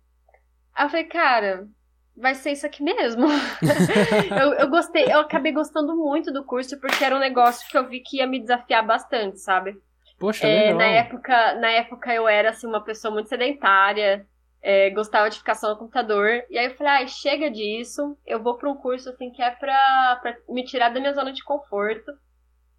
[0.73, 1.67] Aí eu falei, cara,
[2.15, 3.27] vai ser isso aqui mesmo.
[4.39, 7.87] eu, eu gostei, eu acabei gostando muito do curso porque era um negócio que eu
[7.87, 9.75] vi que ia me desafiar bastante, sabe?
[10.19, 14.25] Poxa, é, na época, na época eu era assim uma pessoa muito sedentária,
[14.63, 16.41] é, gostava de ficar só no computador.
[16.49, 19.51] E aí eu falei, ah, chega disso, eu vou para um curso assim que é
[19.51, 22.09] pra, pra me tirar da minha zona de conforto.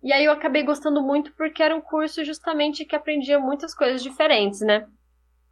[0.02, 4.02] E aí eu acabei gostando muito porque era um curso justamente que aprendia muitas coisas
[4.02, 4.86] diferentes, né?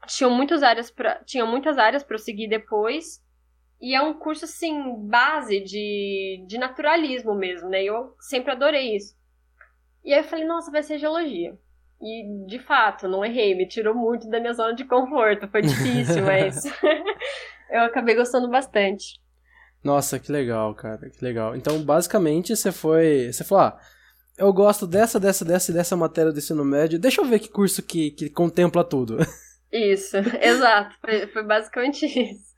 [0.06, 3.22] Tinham muitas áreas para tinha muitas áreas para eu seguir depois.
[3.80, 7.82] E é um curso assim base de, de naturalismo mesmo, né?
[7.82, 9.14] Eu sempre adorei isso.
[10.04, 11.58] E aí eu falei, nossa, vai ser geologia.
[12.02, 15.48] E, de fato, não errei, me tirou muito da minha zona de conforto.
[15.48, 16.64] Foi difícil, mas
[17.70, 19.20] eu acabei gostando bastante.
[19.84, 21.54] Nossa, que legal, cara, que legal.
[21.56, 23.32] Então, basicamente, você foi.
[23.32, 23.80] Você falou, ah,
[24.36, 26.98] eu gosto dessa, dessa, dessa e dessa matéria do ensino médio.
[26.98, 29.18] Deixa eu ver que curso que, que contempla tudo.
[29.72, 30.94] Isso, exato.
[31.00, 32.52] Foi, foi basicamente isso.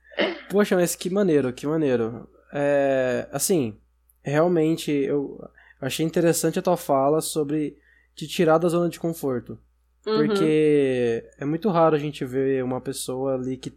[0.50, 2.28] Poxa, mas que maneiro, que maneiro.
[2.52, 3.78] É, assim,
[4.20, 5.38] realmente eu
[5.80, 7.76] achei interessante a tua fala sobre
[8.14, 9.58] te tirar da zona de conforto.
[10.06, 10.26] Uhum.
[10.26, 13.72] Porque é muito raro a gente ver uma pessoa ali que.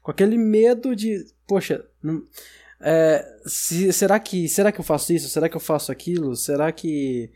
[0.00, 1.24] com aquele medo de.
[1.46, 2.24] Poxa, não,
[2.80, 5.28] é, se, será que será que eu faço isso?
[5.28, 6.34] Será que eu faço aquilo?
[6.34, 7.30] Será que.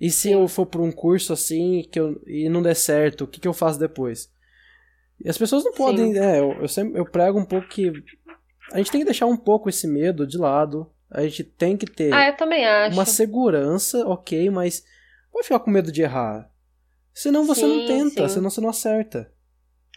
[0.00, 3.26] E se eu for por um curso assim que eu, e não der certo, o
[3.26, 4.30] que, que eu faço depois?
[5.24, 6.18] E as pessoas não podem.
[6.18, 7.92] É, eu, eu, sempre, eu prego um pouco que.
[8.72, 10.90] A gente tem que deixar um pouco esse medo de lado.
[11.10, 12.96] A gente tem que ter ah, eu também acho.
[12.96, 14.84] uma segurança, ok, mas
[15.34, 16.48] pode ficar com medo de errar.
[17.12, 18.34] Senão você sim, não tenta, sim.
[18.34, 19.30] senão você não acerta.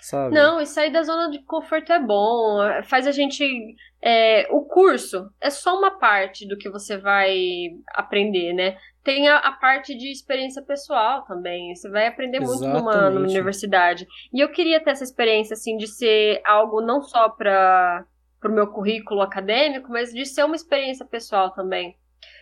[0.01, 0.35] sabe?
[0.35, 3.75] Não, e sair da zona de conforto é bom, faz a gente.
[4.01, 8.77] É, o curso é só uma parte do que você vai aprender, né?
[9.03, 11.73] Tem a, a parte de experiência pessoal também.
[11.73, 14.05] Você vai aprender muito numa, numa, universidade.
[14.33, 18.05] E eu queria ter essa experiência, assim, de ser algo não só para
[18.43, 21.95] o meu currículo acadêmico, mas de ser uma experiência pessoal também.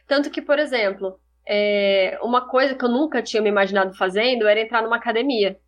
[0.07, 4.61] Tanto que, por exemplo, é, uma coisa que eu nunca tinha me imaginado fazendo era
[4.61, 5.59] entrar numa academia.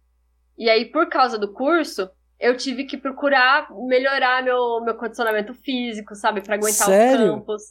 [0.57, 2.09] E aí, por causa do curso,
[2.39, 6.41] eu tive que procurar melhorar meu, meu condicionamento físico, sabe?
[6.41, 7.25] Pra aguentar sério?
[7.25, 7.63] os campos.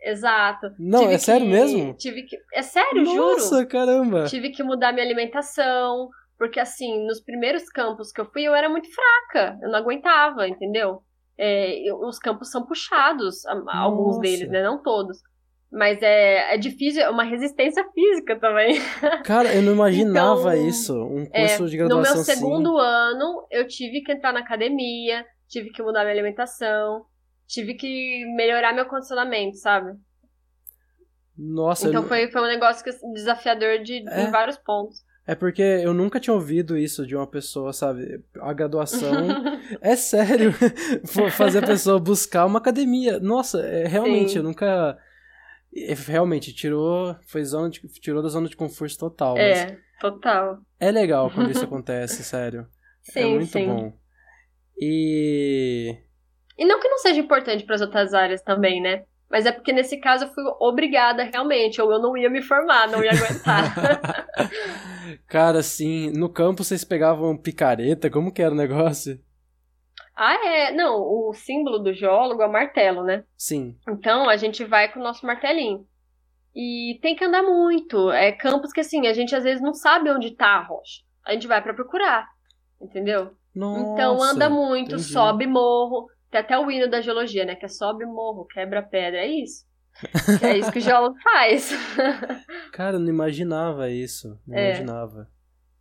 [0.00, 0.70] Exato.
[0.78, 1.94] Não, tive é que, sério mesmo?
[1.94, 2.36] Tive que.
[2.52, 3.36] É sério, Nossa, juro.
[3.36, 4.24] Nossa, caramba.
[4.26, 6.10] Tive que mudar minha alimentação.
[6.36, 9.58] Porque, assim, nos primeiros campos que eu fui, eu era muito fraca.
[9.62, 11.02] Eu não aguentava, entendeu?
[11.38, 14.20] É, os campos são puxados, alguns Nossa.
[14.20, 14.62] deles, né?
[14.62, 15.18] Não todos.
[15.74, 18.80] Mas é, é difícil, é uma resistência física também.
[19.26, 20.94] Cara, eu não imaginava então, isso.
[20.94, 22.32] Um curso é, de graduação No meu assim.
[22.32, 27.04] segundo ano, eu tive que entrar na academia, tive que mudar minha alimentação,
[27.48, 29.98] tive que melhorar meu condicionamento, sabe?
[31.36, 31.88] Nossa.
[31.88, 32.08] Então eu...
[32.08, 34.22] foi, foi um negócio desafiador de, é.
[34.22, 35.02] em vários pontos.
[35.26, 38.22] É porque eu nunca tinha ouvido isso de uma pessoa, sabe?
[38.40, 39.10] A graduação.
[39.82, 40.52] é sério.
[41.32, 43.18] Fazer a pessoa buscar uma academia.
[43.18, 44.38] Nossa, é, realmente, Sim.
[44.38, 44.96] eu nunca
[46.06, 50.58] realmente tirou foi zona de, tirou da zona de conforto total é total.
[50.78, 52.66] É legal quando isso acontece sério.
[53.08, 53.66] É sim, é muito sim.
[53.66, 53.92] bom.
[54.78, 55.96] E
[56.56, 59.04] e não que não seja importante para as outras áreas também né?
[59.30, 62.86] Mas é porque nesse caso eu fui obrigada realmente ou eu não ia me formar
[62.88, 63.74] não ia aguentar.
[65.26, 68.10] Cara assim no campo vocês pegavam picareta?
[68.10, 69.18] Como que era o negócio
[70.16, 70.72] ah, é.
[70.72, 73.24] Não, o símbolo do geólogo é o martelo, né?
[73.36, 73.76] Sim.
[73.88, 75.86] Então a gente vai com o nosso martelinho.
[76.54, 78.10] E tem que andar muito.
[78.10, 81.02] É campos que assim, a gente às vezes não sabe onde tá a rocha.
[81.26, 82.28] A gente vai para procurar.
[82.80, 83.34] Entendeu?
[83.54, 85.02] Nossa, então anda muito, entendi.
[85.02, 86.08] sobe morro.
[86.30, 87.56] Tem até o hino da geologia, né?
[87.56, 89.20] Que é sobe morro, quebra pedra.
[89.20, 89.64] É isso.
[90.42, 91.72] é isso que o geólogo faz.
[92.72, 94.40] Cara, eu não imaginava isso.
[94.46, 94.70] Não é.
[94.70, 95.28] imaginava.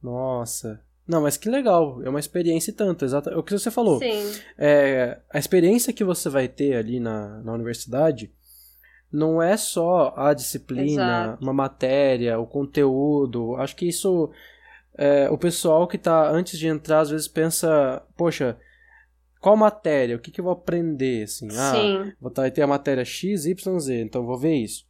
[0.01, 0.83] Nossa.
[1.07, 3.29] Não, mas que legal, é uma experiência e tanto, exato.
[3.29, 3.99] É o que você falou.
[3.99, 4.39] Sim.
[4.57, 8.31] É, a experiência que você vai ter ali na, na universidade
[9.11, 11.43] não é só a disciplina, exato.
[11.43, 13.55] uma matéria, o conteúdo.
[13.57, 14.31] Acho que isso.
[14.95, 18.57] É, o pessoal que está antes de entrar, às vezes pensa, poxa,
[19.39, 20.15] qual matéria?
[20.15, 21.23] O que, que eu vou aprender?
[21.23, 22.13] Assim, ah, Sim.
[22.21, 24.85] vou ter a matéria X, Y, Z, então vou ver isso.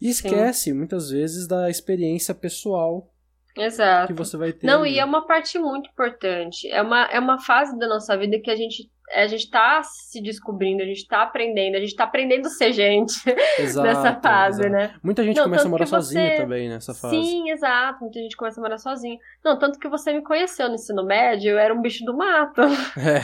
[0.00, 0.74] E esquece, Sim.
[0.74, 3.12] muitas vezes, da experiência pessoal
[3.58, 4.08] Exato.
[4.08, 4.66] que você vai ter.
[4.66, 4.94] Não, ali.
[4.94, 6.68] e é uma parte muito importante.
[6.68, 10.20] É uma, é uma fase da nossa vida que a gente a gente tá se
[10.22, 13.14] descobrindo, a gente tá aprendendo, a gente tá aprendendo a ser gente
[13.58, 14.72] exato, nessa fase, exato.
[14.72, 14.94] né?
[15.02, 15.94] Muita gente Não, começa a morar você...
[15.96, 17.16] sozinha também nessa fase.
[17.16, 18.00] Sim, exato.
[18.00, 19.18] Muita gente começa a morar sozinha.
[19.44, 22.62] Não, tanto que você me conheceu no ensino médio, eu era um bicho do mato.
[22.98, 23.22] É.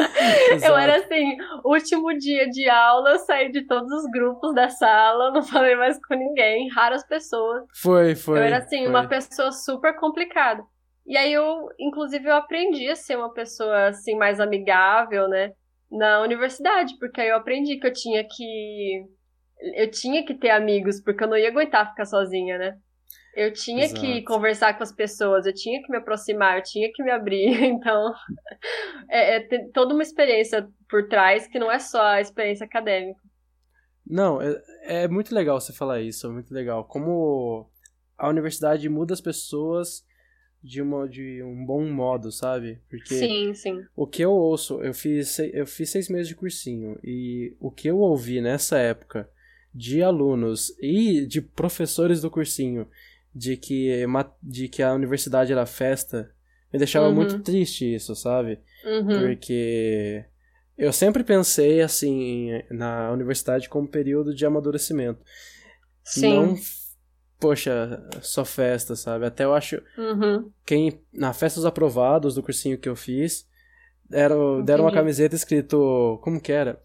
[0.66, 5.30] eu era assim, último dia de aula, eu saí de todos os grupos da sala,
[5.30, 7.64] não falei mais com ninguém, raras pessoas.
[7.74, 8.38] Foi, foi.
[8.38, 8.88] Eu era assim, foi.
[8.88, 10.62] uma pessoa super complicada.
[11.10, 15.52] E aí eu, inclusive, eu aprendi a ser uma pessoa assim mais amigável, né,
[15.90, 19.04] na universidade, porque aí eu aprendi que eu tinha que
[19.74, 22.78] eu tinha que ter amigos, porque eu não ia aguentar ficar sozinha, né?
[23.34, 24.00] Eu tinha Exato.
[24.00, 27.58] que conversar com as pessoas, eu tinha que me aproximar, eu tinha que me abrir.
[27.66, 28.14] Então,
[29.10, 33.20] é, é toda uma experiência por trás que não é só a experiência acadêmica.
[34.06, 36.84] Não, é, é muito legal você falar isso, é muito legal.
[36.84, 37.68] Como
[38.16, 40.08] a universidade muda as pessoas
[40.62, 42.78] de, uma, de um bom modo, sabe?
[42.88, 43.84] Porque sim, sim.
[43.96, 47.88] o que eu ouço, eu fiz, eu fiz seis meses de cursinho, e o que
[47.88, 49.28] eu ouvi nessa época
[49.74, 52.86] de alunos e de professores do cursinho
[53.34, 54.04] de que,
[54.42, 56.30] de que a universidade era festa,
[56.72, 57.14] me deixava uhum.
[57.14, 58.58] muito triste isso, sabe?
[58.84, 59.20] Uhum.
[59.20, 60.24] Porque
[60.76, 65.20] eu sempre pensei assim na universidade como período de amadurecimento.
[66.04, 66.34] Sim.
[66.34, 66.56] Não
[67.40, 69.24] poxa, só festa, sabe?
[69.24, 69.82] Até eu acho.
[69.96, 70.50] Uhum.
[70.64, 71.00] Quem.
[71.12, 73.48] Na festa dos aprovados do cursinho que eu fiz,
[74.08, 76.20] deram, deram uma camiseta escrito.
[76.22, 76.80] Como que era?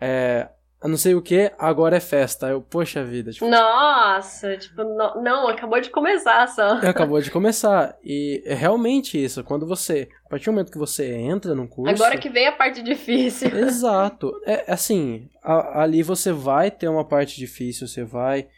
[0.00, 0.48] É,
[0.88, 2.48] não sei o que, agora é festa.
[2.48, 3.30] Eu, poxa vida.
[3.30, 6.78] Tipo, Nossa, tipo, não, não, acabou de começar só.
[6.88, 7.98] Acabou de começar.
[8.02, 9.44] E é realmente isso.
[9.44, 10.08] Quando você.
[10.24, 12.02] A partir do momento que você entra num curso.
[12.02, 13.50] Agora que vem a parte difícil.
[13.58, 14.32] Exato.
[14.46, 18.48] É assim, a, ali você vai ter uma parte difícil, você vai.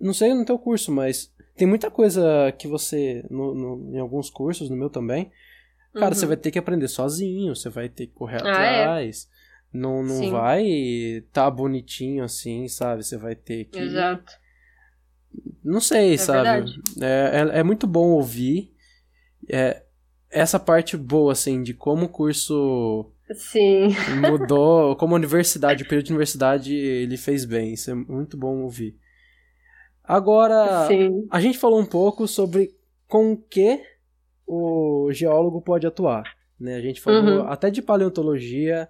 [0.00, 3.24] Não sei no teu curso, mas tem muita coisa que você.
[3.30, 5.30] No, no, em alguns cursos, no meu também.
[5.92, 6.14] Cara, uhum.
[6.14, 8.80] você vai ter que aprender sozinho, você vai ter que correr ah, é?
[8.80, 9.28] atrás.
[9.30, 9.43] É.
[9.74, 13.02] Não, não vai tá bonitinho assim, sabe?
[13.02, 13.76] Você vai ter que.
[13.76, 14.32] Exato.
[15.64, 16.70] Não sei, é sabe?
[17.00, 18.72] É, é, é, muito bom ouvir.
[19.50, 19.82] É,
[20.30, 23.88] essa parte boa, assim, de como o curso Sim.
[24.30, 27.72] mudou, como a universidade, o período de universidade, ele fez bem.
[27.72, 28.96] Isso é muito bom ouvir.
[30.04, 31.26] Agora, Sim.
[31.30, 32.76] a gente falou um pouco sobre
[33.08, 33.82] com que
[34.46, 36.36] o geólogo pode atuar.
[36.60, 36.76] Né?
[36.76, 37.48] A gente falou uhum.
[37.48, 38.88] até de paleontologia,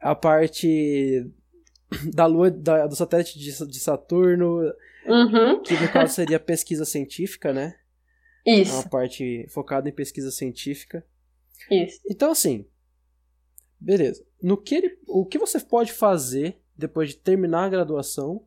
[0.00, 1.30] a parte
[2.14, 4.60] da lua, da, do satélite de, de Saturno,
[5.06, 5.62] uhum.
[5.62, 7.76] que no caso seria pesquisa científica, né?
[8.46, 8.72] Isso.
[8.72, 11.04] É uma parte focada em pesquisa científica.
[11.70, 12.00] Isso.
[12.08, 12.66] Então, assim,
[13.78, 14.24] beleza.
[14.42, 18.42] No que ele, o que você pode fazer depois de terminar a graduação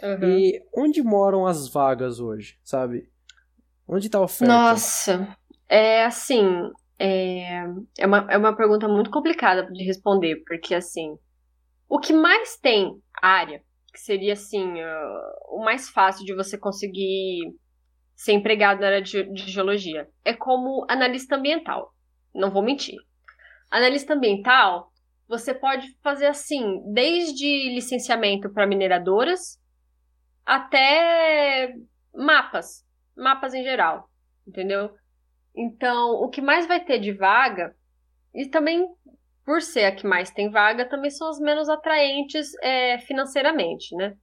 [0.00, 0.38] uhum.
[0.38, 3.10] e onde moram as vagas hoje, sabe?
[3.86, 4.52] Onde está a oferta?
[4.52, 5.36] Nossa,
[5.68, 7.64] é assim, é,
[7.98, 11.16] é, uma, é uma pergunta muito complicada de responder, porque assim,
[11.88, 17.40] o que mais tem área, que seria assim, uh, o mais fácil de você conseguir
[18.14, 21.92] ser empregado na área de, de geologia, é como analista ambiental.
[22.34, 22.96] Não vou mentir.
[23.70, 24.90] Analista ambiental,
[25.28, 29.60] você pode fazer assim, desde licenciamento para mineradoras
[30.44, 31.74] até
[32.14, 32.84] mapas,
[33.16, 34.08] mapas em geral,
[34.46, 34.90] entendeu?
[35.54, 37.74] Então, o que mais vai ter de vaga,
[38.34, 38.86] e também
[39.44, 44.16] por ser a que mais tem vaga, também são as menos atraentes é, financeiramente, né?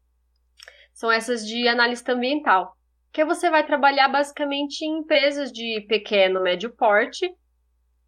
[0.94, 2.76] São essas de analista ambiental,
[3.12, 7.30] que você vai trabalhar basicamente em empresas de pequeno, médio porte,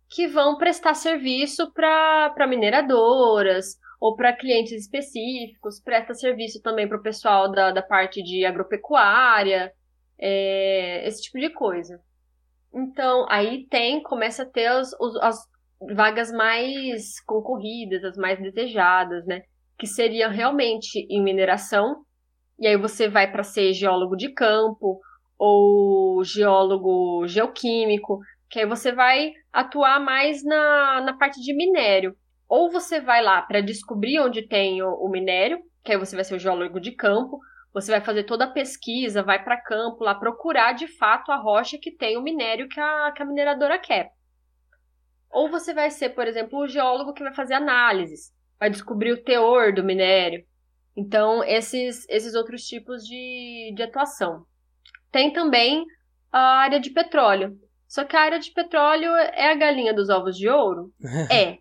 [0.10, 7.04] que vão prestar serviço para mineradoras ou para clientes específicos, presta serviço também para o
[7.04, 9.72] pessoal da, da parte de agropecuária,
[10.20, 12.02] é, esse tipo de coisa.
[12.74, 15.38] Então, aí tem, começa a ter as, as
[15.96, 19.42] vagas mais concorridas, as mais desejadas, né?
[19.78, 22.04] Que seriam realmente em mineração.
[22.60, 25.00] E aí você vai para ser geólogo de campo
[25.38, 32.16] ou geólogo geoquímico, que aí você vai atuar mais na, na parte de minério.
[32.48, 36.24] Ou você vai lá para descobrir onde tem o, o minério, que aí você vai
[36.24, 37.40] ser o geólogo de campo,
[37.74, 41.78] você vai fazer toda a pesquisa, vai para campo lá procurar de fato a rocha
[41.78, 44.12] que tem o minério que a, que a mineradora quer.
[45.32, 49.24] Ou você vai ser, por exemplo, o geólogo que vai fazer análises, vai descobrir o
[49.24, 50.46] teor do minério.
[50.96, 54.46] Então, esses, esses outros tipos de, de atuação.
[55.10, 55.86] Tem também
[56.30, 57.58] a área de petróleo.
[57.88, 60.94] Só que a área de petróleo é a galinha dos ovos de ouro?
[61.32, 61.60] é.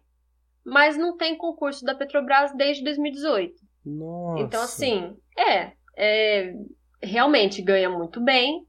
[0.65, 3.55] Mas não tem concurso da Petrobras desde 2018.
[3.85, 4.43] Nossa.
[4.43, 6.55] Então, assim, é é,
[7.03, 8.67] realmente ganha muito bem,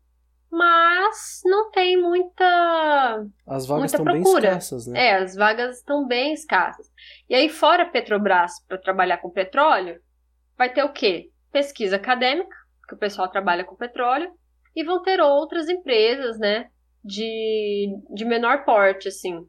[0.51, 4.41] mas não tem muita as vagas muita estão procura.
[4.41, 5.07] bem escassas, né?
[5.07, 6.91] É, as vagas estão bem escassas.
[7.29, 9.97] E aí fora Petrobras para trabalhar com petróleo,
[10.57, 11.29] vai ter o quê?
[11.53, 12.53] Pesquisa acadêmica,
[12.85, 14.29] que o pessoal trabalha com petróleo,
[14.75, 16.69] e vão ter outras empresas, né,
[17.03, 19.47] de, de menor porte assim.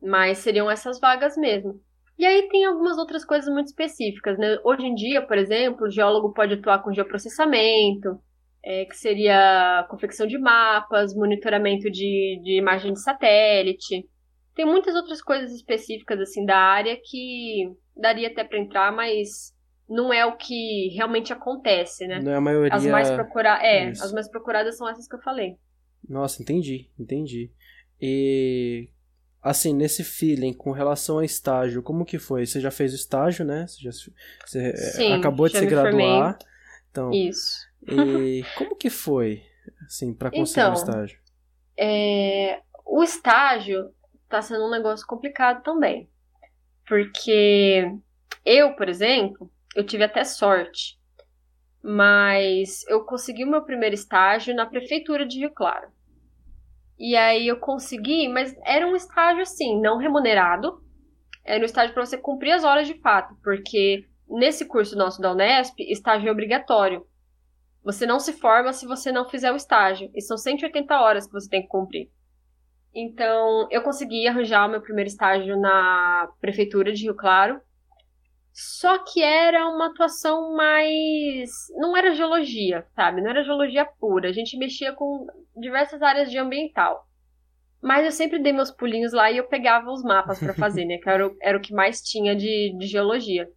[0.00, 1.78] Mas seriam essas vagas mesmo.
[2.18, 4.58] E aí tem algumas outras coisas muito específicas, né?
[4.64, 8.20] Hoje em dia, por exemplo, o geólogo pode atuar com geoprocessamento,
[8.64, 14.08] é, que seria confecção de mapas, monitoramento de, de imagem de satélite.
[14.54, 19.52] Tem muitas outras coisas específicas assim da área que daria até para entrar, mas
[19.88, 22.20] não é o que realmente acontece, né?
[22.20, 22.74] Não é a maioria.
[22.74, 24.04] As mais procuradas, é, Isso.
[24.04, 25.56] as mais procuradas são essas que eu falei.
[26.08, 27.50] Nossa, entendi, entendi.
[28.00, 28.88] E
[29.42, 32.46] assim, nesse feeling com relação ao estágio, como que foi?
[32.46, 33.66] Você já fez o estágio, né?
[33.66, 36.38] Você, já, você é, Sim, acabou de se graduar.
[36.90, 37.66] Então, Isso.
[37.86, 39.42] E como que foi,
[39.84, 41.18] assim, para conseguir então, o estágio?
[41.76, 43.92] É, o estágio
[44.28, 46.08] tá sendo um negócio complicado também.
[46.86, 47.90] Porque
[48.44, 51.00] eu, por exemplo, eu tive até sorte.
[51.82, 55.88] Mas eu consegui o meu primeiro estágio na prefeitura de Rio Claro.
[57.02, 60.80] E aí eu consegui, mas era um estágio assim, não remunerado.
[61.44, 65.32] Era um estágio para você cumprir as horas de fato, porque nesse curso nosso da
[65.32, 67.04] Unesp, estágio é obrigatório.
[67.82, 70.12] Você não se forma se você não fizer o estágio.
[70.14, 72.08] E são 180 horas que você tem que cumprir.
[72.94, 77.60] Então, eu consegui arranjar o meu primeiro estágio na prefeitura de Rio Claro.
[78.52, 81.50] Só que era uma atuação mais.
[81.76, 83.22] Não era geologia, sabe?
[83.22, 84.28] Não era geologia pura.
[84.28, 85.26] A gente mexia com
[85.56, 87.08] diversas áreas de ambiental.
[87.80, 90.98] Mas eu sempre dei meus pulinhos lá e eu pegava os mapas para fazer, né?
[91.02, 93.48] Que era o, era o que mais tinha de, de geologia.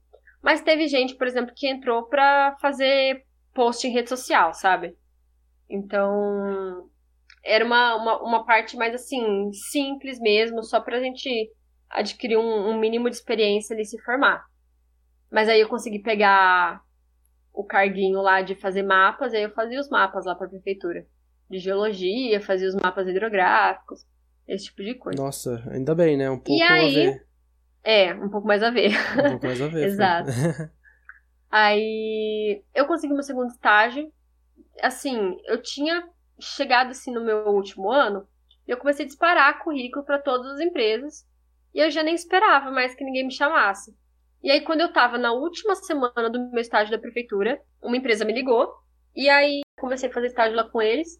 [0.41, 4.95] Mas teve gente, por exemplo, que entrou para fazer post em rede social, sabe?
[5.69, 6.89] Então.
[7.43, 11.51] Era uma, uma, uma parte mais assim, simples mesmo, só pra gente
[11.87, 14.43] adquirir um, um mínimo de experiência e se formar.
[15.35, 16.81] Mas aí eu consegui pegar
[17.53, 21.05] o carguinho lá de fazer mapas, aí eu fazia os mapas lá para a prefeitura
[21.49, 24.07] de geologia, fazia os mapas hidrográficos.
[24.47, 25.21] esse tipo de coisa.
[25.21, 26.29] Nossa, ainda bem, né?
[26.29, 27.27] Um pouco e aí, a ver.
[27.83, 28.91] É, um pouco mais a ver.
[29.25, 29.83] Um pouco mais a ver.
[29.91, 30.29] Exato.
[31.51, 34.09] aí eu consegui meu segundo estágio.
[34.81, 36.07] Assim, eu tinha
[36.39, 38.25] chegado assim no meu último ano,
[38.65, 41.27] e eu comecei a disparar currículo para todas as empresas,
[41.73, 43.93] e eu já nem esperava mais que ninguém me chamasse.
[44.45, 48.23] E aí, quando eu tava na última semana do meu estágio da prefeitura, uma empresa
[48.23, 48.71] me ligou,
[49.15, 51.19] e aí comecei a fazer estágio lá com eles.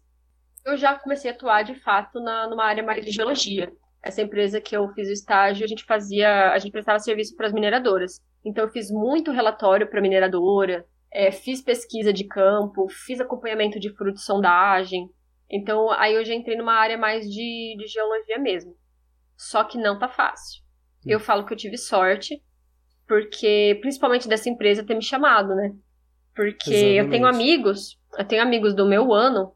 [0.64, 3.72] Eu já comecei a atuar de fato na, numa área mais de geologia.
[4.00, 7.48] Essa empresa que eu fiz o estágio, a gente fazia, a gente prestava serviço para
[7.48, 8.20] as mineradoras.
[8.44, 13.92] Então eu fiz muito relatório para mineradora, é, fiz pesquisa de campo, fiz acompanhamento de
[13.92, 15.10] fruto de sondagem.
[15.50, 18.76] Então aí eu já entrei numa área mais de, de geologia mesmo.
[19.36, 20.62] Só que não tá fácil.
[21.04, 22.40] Eu falo que eu tive sorte,
[23.06, 25.74] porque principalmente dessa empresa ter me chamado, né?
[26.34, 26.98] Porque Exatamente.
[26.98, 29.52] eu tenho amigos, eu tenho amigos do meu ano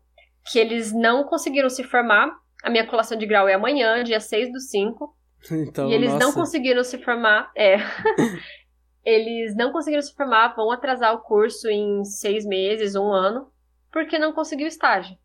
[0.50, 2.30] que eles não conseguiram se formar.
[2.62, 5.16] A minha colação de grau é amanhã, dia 6 do 5.
[5.50, 6.26] Então, e eles nossa.
[6.26, 7.50] não conseguiram se formar.
[7.56, 7.76] É.
[9.02, 13.50] eles não conseguiram se formar, vão atrasar o curso em seis meses, um ano,
[13.90, 15.16] porque não conseguiu estágio.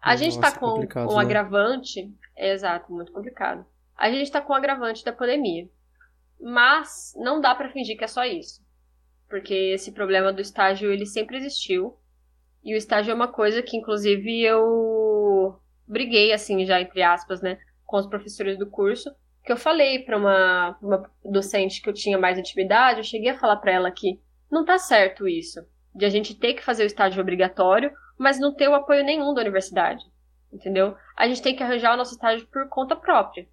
[0.00, 1.20] A Nossa, gente tá com um né?
[1.20, 2.14] agravante.
[2.36, 3.66] É, exato, muito complicado.
[3.96, 5.68] A gente tá com o agravante da pandemia.
[6.40, 8.64] Mas não dá para fingir que é só isso.
[9.28, 11.96] Porque esse problema do estágio, ele sempre existiu.
[12.64, 17.58] E o estágio é uma coisa que, inclusive, eu briguei, assim, já entre aspas, né,
[17.84, 19.10] com os professores do curso,
[19.44, 23.38] que eu falei para uma, uma docente que eu tinha mais intimidade, eu cheguei a
[23.38, 24.20] falar para ela que
[24.50, 25.60] não tá certo isso,
[25.94, 29.34] de a gente ter que fazer o estágio obrigatório, mas não ter o apoio nenhum
[29.34, 30.04] da universidade,
[30.52, 30.94] entendeu?
[31.16, 33.48] A gente tem que arranjar o nosso estágio por conta própria.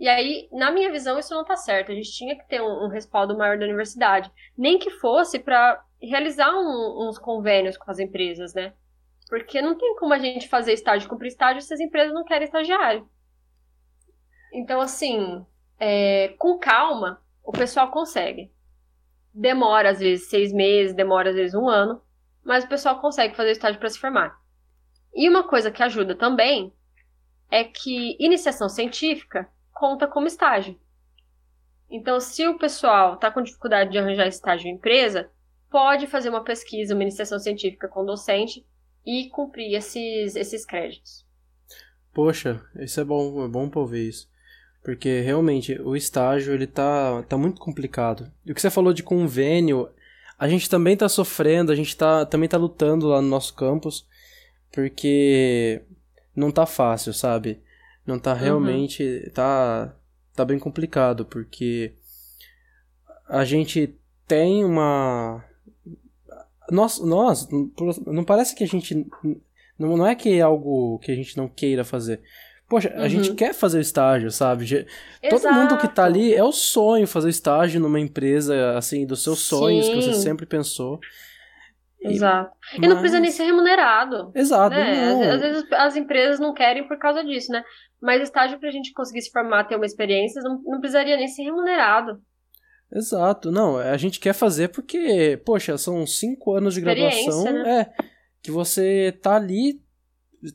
[0.00, 1.92] E aí, na minha visão, isso não tá certo.
[1.92, 4.32] A gente tinha que ter um, um respaldo maior da universidade.
[4.56, 8.72] Nem que fosse para realizar um, uns convênios com as empresas, né?
[9.28, 12.46] Porque não tem como a gente fazer estágio, cumprir estágio, se as empresas não querem
[12.46, 13.06] estagiário.
[14.54, 15.44] Então, assim,
[15.78, 18.50] é, com calma, o pessoal consegue.
[19.34, 22.00] Demora, às vezes, seis meses, demora, às vezes, um ano,
[22.42, 24.34] mas o pessoal consegue fazer estágio para se formar.
[25.14, 26.72] E uma coisa que ajuda também
[27.50, 29.46] é que iniciação científica
[29.80, 30.78] conta como estágio.
[31.90, 35.30] Então, se o pessoal está com dificuldade de arranjar estágio em empresa,
[35.70, 38.64] pode fazer uma pesquisa, uma iniciação científica com docente
[39.06, 41.26] e cumprir esses, esses créditos.
[42.12, 44.28] Poxa, isso é bom, é bom pra ouvir isso.
[44.84, 48.30] Porque realmente o estágio ele tá, tá muito complicado.
[48.44, 49.88] E o que você falou de convênio,
[50.38, 54.06] a gente também tá sofrendo, a gente tá, também tá lutando lá no nosso campus,
[54.70, 55.80] porque
[56.36, 57.62] não tá fácil, sabe?
[58.10, 58.38] Não tá uhum.
[58.38, 59.02] realmente.
[59.02, 59.30] Uhum.
[59.32, 59.94] Tá,
[60.34, 61.94] tá bem complicado, porque
[63.28, 63.94] a gente
[64.26, 65.44] tem uma.
[66.70, 67.48] Nós, nós,
[68.06, 69.06] não parece que a gente.
[69.78, 72.20] Não, não é que é algo que a gente não queira fazer.
[72.68, 73.02] Poxa, uhum.
[73.02, 73.36] a gente uhum.
[73.36, 74.66] quer fazer o estágio, sabe?
[75.28, 75.54] Todo Exato.
[75.54, 79.56] mundo que tá ali é o sonho fazer estágio numa empresa, assim, dos seus Sim.
[79.56, 81.00] sonhos que você sempre pensou.
[82.02, 82.56] Exato.
[82.74, 82.88] E, Mas...
[82.88, 84.32] não precisa nem ser remunerado.
[84.34, 84.74] Exato.
[84.74, 85.30] Né?
[85.30, 87.62] Às, vezes as empresas não querem por causa disso, né?
[88.00, 91.42] Mas estágio pra gente conseguir se formar, ter uma experiência, não, não precisaria nem ser
[91.42, 92.20] remunerado.
[92.92, 93.50] Exato.
[93.50, 97.44] Não, a gente quer fazer porque, poxa, são cinco anos de graduação.
[97.44, 97.80] Né?
[97.80, 98.04] É.
[98.42, 99.80] Que você tá ali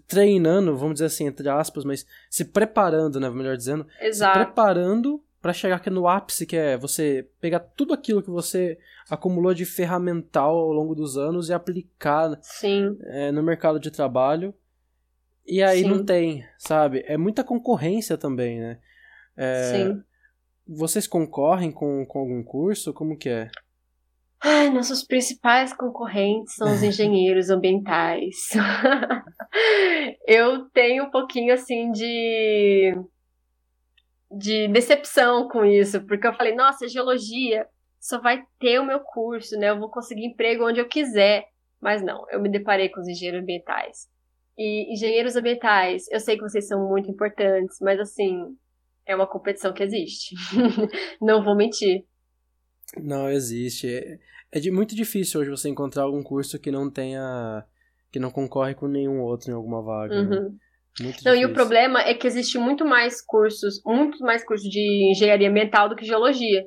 [0.07, 4.39] treinando, vamos dizer assim, entre aspas, mas se preparando, né, melhor dizendo, Exato.
[4.39, 8.79] se preparando para chegar aqui no ápice, que é você pegar tudo aquilo que você
[9.07, 12.31] acumulou de ferramental ao longo dos anos e aplicar
[13.03, 14.55] é, no mercado de trabalho.
[15.45, 15.87] E aí Sim.
[15.87, 17.03] não tem, sabe?
[17.05, 18.79] É muita concorrência também, né?
[19.37, 20.03] É, Sim.
[20.67, 22.91] Vocês concorrem com, com algum curso?
[22.91, 23.47] Como que é?
[24.41, 28.35] Ai, nossos principais concorrentes são os engenheiros ambientais.
[30.27, 32.95] eu tenho um pouquinho assim de
[34.35, 37.65] de decepção com isso, porque eu falei, nossa, geologia
[37.99, 39.69] só vai ter o meu curso, né?
[39.69, 41.45] Eu vou conseguir emprego onde eu quiser.
[41.81, 44.07] Mas não, eu me deparei com os engenheiros ambientais.
[44.57, 48.55] E engenheiros ambientais, eu sei que vocês são muito importantes, mas assim,
[49.05, 50.35] é uma competição que existe.
[51.21, 52.05] não vou mentir.
[52.97, 53.87] Não, existe.
[53.87, 54.19] É,
[54.51, 57.65] é de, muito difícil hoje você encontrar algum curso que não tenha.
[58.11, 60.23] que não concorre com nenhum outro em alguma vaga.
[60.23, 60.35] Né?
[60.35, 60.43] Uhum.
[60.43, 60.55] Né?
[60.99, 61.35] Não, difícil.
[61.35, 65.89] e o problema é que existe muito mais cursos, muito mais cursos de engenharia ambiental
[65.89, 66.65] do que geologia.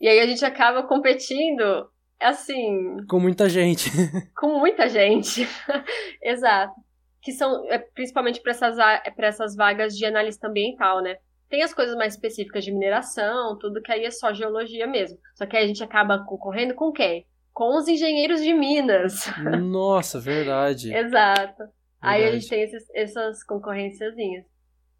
[0.00, 1.88] E aí a gente acaba competindo,
[2.20, 2.96] assim.
[3.08, 3.90] Com muita gente.
[4.36, 5.48] com muita gente.
[6.22, 6.74] Exato.
[7.20, 8.76] Que são é, principalmente para essas,
[9.18, 11.16] essas vagas de analista ambiental, né?
[11.48, 15.18] Tem as coisas mais específicas de mineração, tudo que aí é só geologia mesmo.
[15.34, 17.26] Só que aí a gente acaba concorrendo com quem?
[17.52, 19.26] Com os engenheiros de Minas.
[19.62, 20.92] Nossa, verdade.
[20.92, 21.64] Exato.
[22.04, 24.44] Aí a gente tem esses, essas concorrênciazinhas.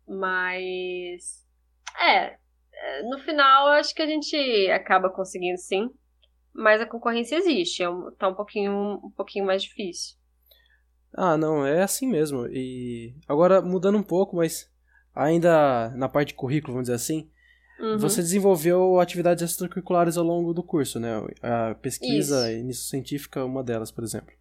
[0.06, 1.44] Mas.
[2.00, 2.36] É.
[2.72, 4.36] é no final, acho que a gente
[4.70, 5.90] acaba conseguindo sim.
[6.52, 7.82] Mas a concorrência existe.
[7.82, 10.16] É um, tá um pouquinho, um pouquinho mais difícil.
[11.16, 12.46] Ah, não, é assim mesmo.
[12.48, 14.70] E agora mudando um pouco, mas
[15.14, 17.30] ainda na parte de currículo, vamos dizer assim,
[17.78, 17.98] uhum.
[17.98, 21.10] você desenvolveu atividades extracurriculares ao longo do curso, né?
[21.40, 22.60] A pesquisa Isso.
[22.60, 24.34] início científica é uma delas, por exemplo.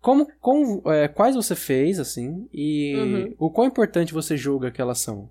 [0.00, 3.34] Como, como é, quais você fez, assim, e uhum.
[3.38, 5.30] o quão importante você julga que elas são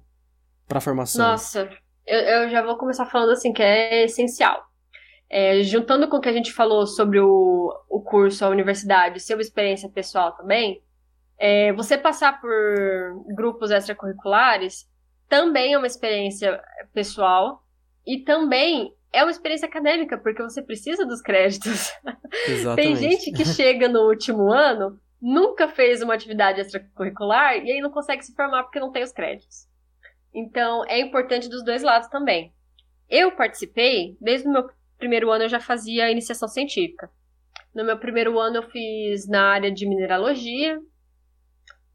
[0.68, 1.26] para a formação?
[1.26, 1.70] Nossa,
[2.06, 4.64] eu, eu já vou começar falando assim que é essencial.
[5.30, 9.42] É, juntando com o que a gente falou sobre o, o curso, a universidade, sua
[9.42, 10.82] experiência pessoal também,
[11.38, 12.52] é, você passar por
[13.34, 14.88] grupos extracurriculares
[15.30, 16.62] também é uma experiência
[16.94, 17.64] pessoal
[18.06, 21.92] e também é uma experiência acadêmica, porque você precisa dos créditos.
[22.48, 22.76] Exatamente.
[22.76, 27.92] Tem gente que chega no último ano, nunca fez uma atividade extracurricular e aí não
[27.92, 29.68] consegue se formar porque não tem os créditos.
[30.34, 32.54] Então, é importante dos dois lados também.
[33.10, 37.10] Eu participei, desde o meu primeiro ano eu já fazia iniciação científica.
[37.74, 40.80] No meu primeiro ano eu fiz na área de mineralogia.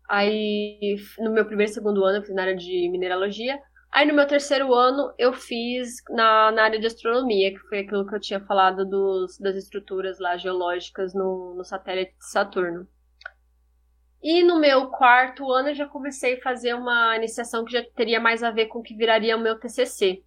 [0.08, 3.58] Aí, no meu primeiro e segundo ano eu fiz na área de mineralogia.
[3.94, 8.04] Aí no meu terceiro ano eu fiz na, na área de astronomia, que foi aquilo
[8.04, 12.88] que eu tinha falado dos, das estruturas lá geológicas no, no satélite de Saturno.
[14.20, 18.18] E no meu quarto ano eu já comecei a fazer uma iniciação que já teria
[18.18, 20.24] mais a ver com o que viraria o meu TCC.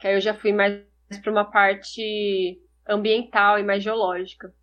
[0.00, 0.82] Que aí eu já fui mais
[1.22, 4.54] para uma parte ambiental e mais geológica.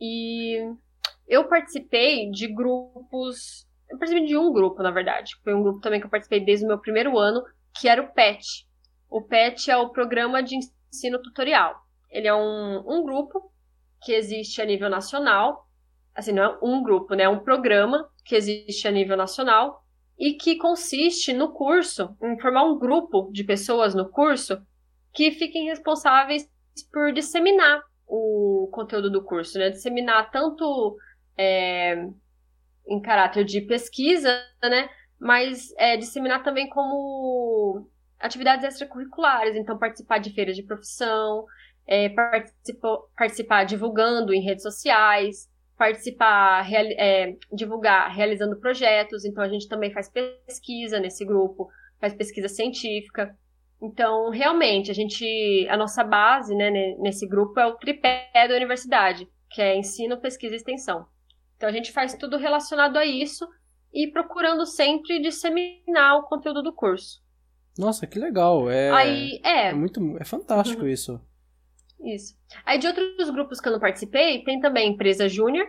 [0.00, 0.56] E
[1.28, 5.36] eu participei de grupos eu participei de um grupo, na verdade.
[5.44, 7.44] Foi um grupo também que eu participei desde o meu primeiro ano,
[7.78, 8.66] que era o PET.
[9.10, 11.74] O PET é o Programa de Ensino Tutorial.
[12.10, 13.52] Ele é um, um grupo
[14.02, 15.68] que existe a nível nacional.
[16.14, 17.24] Assim, não é um grupo, né?
[17.24, 19.84] É um programa que existe a nível nacional
[20.18, 24.60] e que consiste no curso, em formar um grupo de pessoas no curso
[25.12, 26.48] que fiquem responsáveis
[26.90, 29.68] por disseminar o conteúdo do curso, né?
[29.68, 30.96] Disseminar tanto
[31.36, 32.08] é,
[32.86, 34.28] em caráter de pesquisa,
[34.62, 34.88] né?
[35.18, 41.44] Mas é, disseminar também como atividades extracurriculares, então participar de feiras de profissão,
[41.86, 42.08] é,
[43.16, 50.08] participar divulgando em redes sociais, participar, é, divulgar realizando projetos, então a gente também faz
[50.08, 51.68] pesquisa nesse grupo,
[52.00, 53.36] faz pesquisa científica.
[53.80, 56.70] Então, realmente, a gente, a nossa base né,
[57.00, 61.04] nesse grupo é o tripé da universidade, que é ensino, pesquisa e extensão.
[61.62, 63.48] Então a gente faz tudo relacionado a isso
[63.94, 67.22] e procurando sempre disseminar o conteúdo do curso.
[67.78, 68.68] Nossa, que legal.
[68.68, 69.68] É, Aí, é.
[69.68, 70.88] é muito, é fantástico uhum.
[70.88, 71.20] isso.
[72.00, 72.36] Isso.
[72.66, 75.64] Aí de outros grupos que eu não participei, tem também empresa júnior,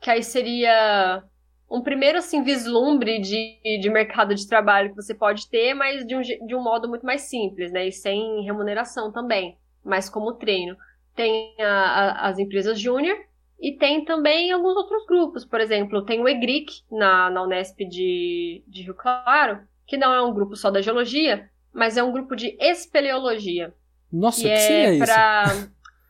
[0.00, 1.24] que aí seria
[1.68, 6.14] um primeiro assim vislumbre de, de mercado de trabalho que você pode ter, mas de
[6.14, 7.88] um, de um modo muito mais simples, né?
[7.88, 10.76] E sem remuneração também, mas como treino.
[11.16, 13.18] Tem a, a, as empresas júnior
[13.58, 18.62] e tem também alguns outros grupos, por exemplo, tem o EGRIC na, na Unesp de,
[18.66, 22.36] de Rio Claro, que não é um grupo só da geologia, mas é um grupo
[22.36, 23.74] de espeleologia.
[24.12, 25.44] Nossa, que, que é pra...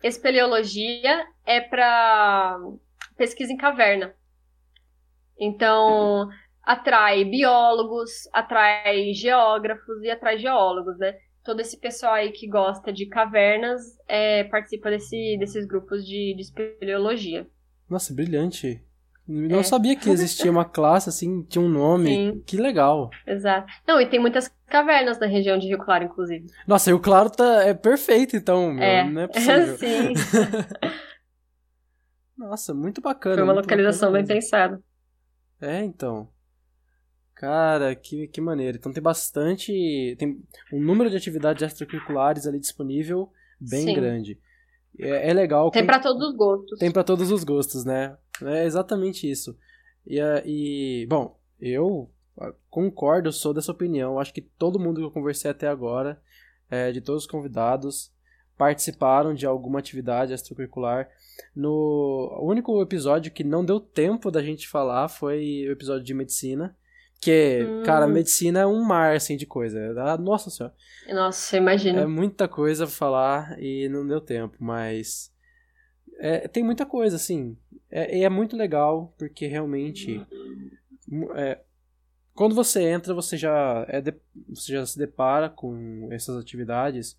[0.03, 2.61] Espeleologia é para
[3.17, 4.15] pesquisa em caverna.
[5.39, 6.29] Então,
[6.63, 11.17] atrai biólogos, atrai geógrafos e atrai geólogos, né?
[11.47, 16.43] Todo esse pessoal aí que gosta de cavernas é, participa desse, desses grupos de, de
[16.43, 17.47] espeleologia.
[17.89, 18.83] Nossa, brilhante.
[19.29, 19.63] Não é.
[19.63, 22.09] sabia que existia uma classe assim, tinha um nome.
[22.09, 22.43] Sim.
[22.45, 23.11] Que legal.
[23.27, 23.73] Exato.
[23.87, 26.47] Não, e tem muitas cavernas na região de Rio Claro, inclusive.
[26.67, 29.09] Nossa, Rio Claro tá, é perfeito, então, meu, é.
[29.09, 29.77] não é possível.
[29.79, 30.13] Sim.
[32.37, 33.37] Nossa, muito bacana.
[33.37, 34.81] Foi uma localização bem pensada.
[35.61, 36.29] É, então.
[37.37, 38.79] Cara, que, que maneiro.
[38.79, 40.17] Então tem bastante.
[40.19, 43.31] Tem um número de atividades extracurriculares ali disponível
[43.61, 43.95] bem Sim.
[43.95, 44.41] grande.
[44.99, 45.71] É, é, legal.
[45.71, 46.79] Tem para todos os gostos.
[46.79, 48.17] Tem para todos os gostos, né?
[48.43, 49.55] É exatamente isso.
[50.07, 52.11] E, e bom, eu
[52.71, 54.19] concordo, sou dessa opinião.
[54.19, 56.19] Acho que todo mundo que eu conversei até agora,
[56.71, 58.11] é, de todos os convidados,
[58.57, 61.07] participaram de alguma atividade extracurricular.
[61.55, 66.15] No o único episódio que não deu tempo da gente falar foi o episódio de
[66.15, 66.75] medicina
[67.27, 67.83] porque, hum.
[67.83, 69.93] cara, medicina é um mar, assim, de coisa.
[70.01, 70.73] Ah, nossa senhora.
[71.09, 72.03] Nossa, imagina.
[72.03, 75.33] É muita coisa pra falar e não deu tempo, mas...
[76.21, 77.57] É, tem muita coisa, assim.
[77.91, 80.25] É, e é muito legal, porque realmente...
[81.35, 81.59] É,
[82.33, 84.15] quando você entra, você já, é de,
[84.49, 87.19] você já se depara com essas atividades.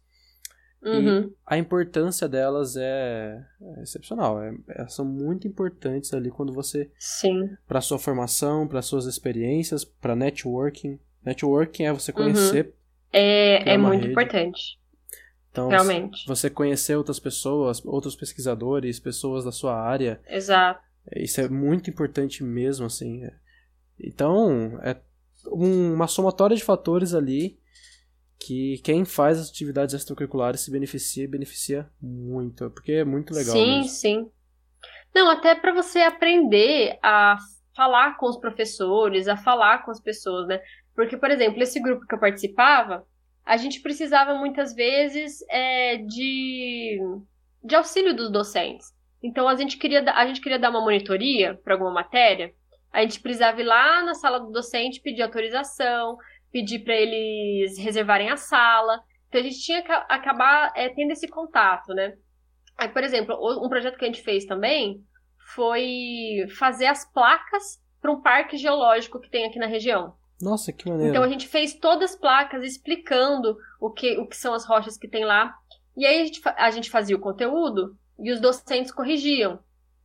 [0.84, 1.34] Uhum.
[1.46, 4.42] A importância delas é, é excepcional.
[4.42, 6.90] É, é, são muito importantes ali quando você.
[7.00, 7.50] Sim.
[7.68, 11.00] Para sua formação, para suas experiências, para networking.
[11.26, 12.66] Networking é você conhecer.
[12.66, 12.72] Uhum.
[13.14, 14.12] É, é muito rede.
[14.12, 14.80] importante.
[15.52, 16.28] Então, Realmente.
[16.28, 20.22] você conhecer outras pessoas, outros pesquisadores, pessoas da sua área.
[20.30, 20.80] Exato.
[21.12, 23.28] É, isso é muito importante mesmo, assim.
[24.00, 24.96] Então, é
[25.46, 27.58] uma somatória de fatores ali
[28.40, 33.54] que quem faz as atividades extracurriculares se beneficia e beneficia muito, porque é muito legal.
[33.56, 33.90] Sim, mesmo.
[33.90, 34.32] sim.
[35.14, 37.38] Não, até para você aprender a
[37.76, 40.60] falar com os professores, a falar com as pessoas, né?
[40.96, 43.06] Porque, por exemplo, esse grupo que eu participava,
[43.46, 47.00] a gente precisava muitas vezes é, de,
[47.64, 48.94] de auxílio dos docentes.
[49.24, 52.54] Então a gente queria, a gente queria dar uma monitoria para alguma matéria,
[52.92, 56.18] a gente precisava ir lá na sala do docente pedir autorização,
[56.52, 59.02] pedir para eles reservarem a sala.
[59.28, 62.14] Então a gente tinha que acabar é, tendo esse contato, né?
[62.78, 65.04] Aí, por exemplo, um projeto que a gente fez também
[65.54, 70.14] foi fazer as placas para um parque geológico que tem aqui na região.
[70.40, 71.10] Nossa, que maneiro.
[71.10, 74.98] Então a gente fez todas as placas explicando o que, o que são as rochas
[74.98, 75.56] que tem lá.
[75.96, 79.60] E aí a gente, a gente fazia o conteúdo e os docentes corrigiam.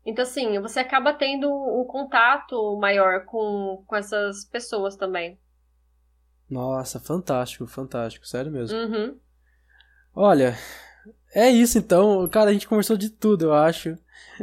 [0.05, 5.38] Então, assim, você acaba tendo um contato maior com, com essas pessoas também.
[6.53, 8.76] Nossa, fantástico, fantástico, sério mesmo.
[8.78, 9.16] Uhum.
[10.14, 10.55] Olha,
[11.34, 12.28] é isso então.
[12.28, 13.96] Cara, a gente conversou de tudo, eu acho.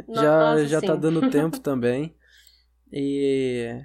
[0.08, 2.12] Nossa, já já tá dando tempo também.
[2.92, 3.80] E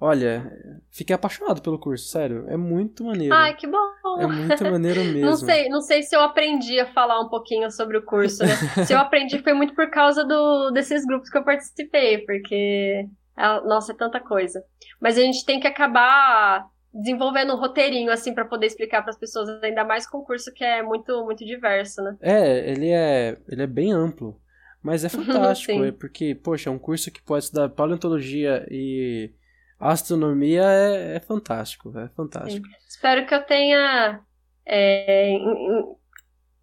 [0.00, 0.50] olha,
[0.90, 2.46] fiquei apaixonado pelo curso, sério.
[2.48, 3.34] É muito maneiro.
[3.34, 3.86] Ai, que bom.
[4.18, 5.26] É muito maneiro mesmo.
[5.26, 8.56] não sei, não sei se eu aprendi a falar um pouquinho sobre o curso, né?
[8.86, 13.06] se eu aprendi foi muito por causa do, desses grupos que eu participei, porque
[13.36, 14.64] é, nossa, é tanta coisa.
[14.98, 16.66] Mas a gente tem que acabar
[16.98, 20.52] desenvolvendo um roteirinho assim para poder explicar para as pessoas, ainda mais com um curso
[20.52, 22.16] que é muito muito diverso, né?
[22.20, 24.40] É, ele é ele é bem amplo,
[24.82, 29.32] mas é fantástico, é porque poxa, é um curso que pode estudar paleontologia e
[29.78, 32.66] astronomia é, é fantástico, é fantástico.
[32.66, 32.74] Sim.
[32.88, 34.20] Espero que eu tenha
[34.66, 35.38] é,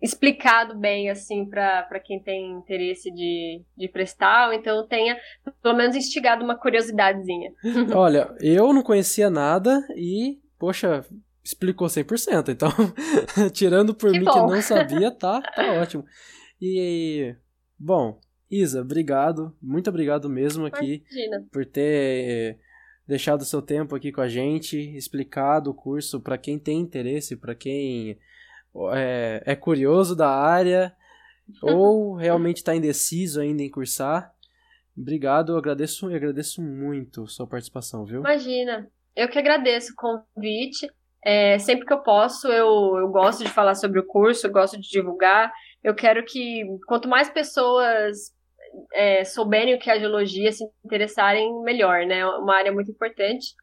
[0.02, 5.18] explicado bem assim para quem tem interesse de, de prestar, ou então tenha
[5.62, 7.52] pelo menos instigado uma curiosidadezinha.
[7.96, 11.06] Olha, eu não conhecia nada e, poxa,
[11.44, 12.50] explicou 100%.
[12.50, 12.70] Então,
[13.54, 14.32] tirando por que mim bom.
[14.32, 16.04] que não sabia, tá, tá ótimo.
[16.62, 17.36] E,
[17.78, 18.20] bom,
[18.50, 21.48] Isa, obrigado, muito obrigado mesmo aqui Imagina.
[21.52, 22.60] por ter
[23.08, 27.54] deixado seu tempo aqui com a gente, explicado o curso para quem tem interesse, para
[27.54, 28.18] quem
[28.94, 30.96] é, é curioso da área
[31.62, 34.34] ou realmente está indeciso ainda em cursar.
[34.98, 38.20] Obrigado, eu agradeço e agradeço muito sua participação, viu?
[38.22, 40.90] Imagina, eu que agradeço o convite.
[41.24, 44.80] É, sempre que eu posso, eu, eu gosto de falar sobre o curso, eu gosto
[44.80, 45.52] de divulgar.
[45.84, 48.34] Eu quero que quanto mais pessoas
[48.94, 52.20] é, souberem o que é a geologia, se interessarem, melhor, né?
[52.20, 53.54] É uma área muito importante.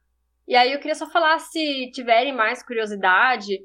[0.47, 3.59] E aí eu queria só falar, se tiverem mais curiosidade,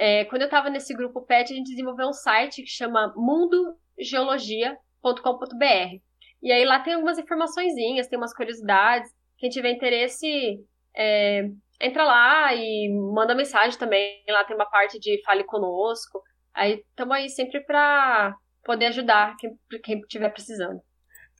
[0.00, 6.00] é, quando eu estava nesse grupo PET, a gente desenvolveu um site que chama mundogeologia.com.br.
[6.42, 9.12] E aí lá tem algumas informaçõezinhas, tem umas curiosidades.
[9.36, 10.58] Quem tiver interesse,
[10.96, 14.22] é, entra lá e manda mensagem também.
[14.26, 16.22] Lá tem uma parte de fale conosco.
[16.54, 18.34] Aí estamos aí sempre para
[18.64, 19.54] poder ajudar quem,
[20.00, 20.80] estiver precisando.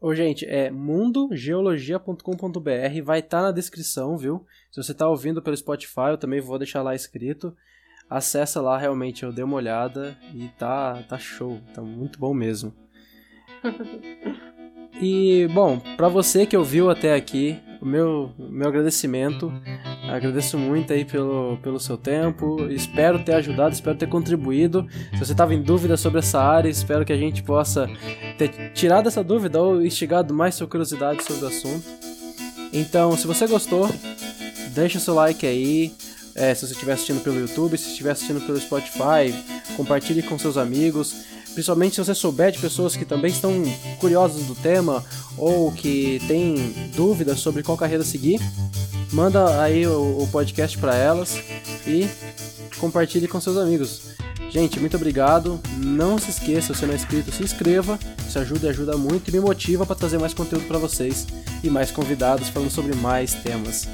[0.03, 4.45] Ô, gente, é mundogeologia.com.br, vai estar tá na descrição, viu?
[4.71, 7.57] Se você está ouvindo pelo Spotify, eu também vou deixar lá escrito.
[8.11, 12.75] Acessa lá, realmente, eu dei uma olhada e tá, tá show, tá muito bom mesmo.
[15.03, 19.51] E, bom, para você que ouviu até aqui, o meu, meu agradecimento.
[20.07, 22.67] Agradeço muito aí pelo, pelo seu tempo.
[22.71, 24.87] Espero ter ajudado, espero ter contribuído.
[25.13, 27.89] Se você estava em dúvida sobre essa área, espero que a gente possa
[28.37, 31.87] ter tirado essa dúvida ou instigado mais sua curiosidade sobre o assunto.
[32.73, 33.89] Então, se você gostou,
[34.75, 35.95] deixa o seu like aí.
[36.41, 39.35] É, se você estiver assistindo pelo YouTube, se estiver assistindo pelo Spotify,
[39.77, 41.15] compartilhe com seus amigos.
[41.53, 43.53] Principalmente se você souber de pessoas que também estão
[43.99, 45.05] curiosas do tema
[45.37, 48.41] ou que têm dúvidas sobre qual carreira seguir,
[49.13, 51.37] manda aí o, o podcast para elas
[51.87, 52.09] e
[52.79, 54.01] compartilhe com seus amigos.
[54.49, 55.61] Gente, muito obrigado.
[55.77, 57.99] Não se esqueça, se não é inscrito, se inscreva.
[58.27, 61.27] Isso ajuda e ajuda muito e me motiva para trazer mais conteúdo para vocês
[61.63, 63.87] e mais convidados falando sobre mais temas.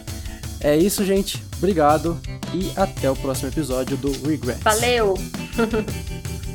[0.61, 1.46] É isso, gente.
[1.59, 2.19] Obrigado
[2.55, 4.63] e até o próximo episódio do Regrets.
[4.63, 5.15] Valeu!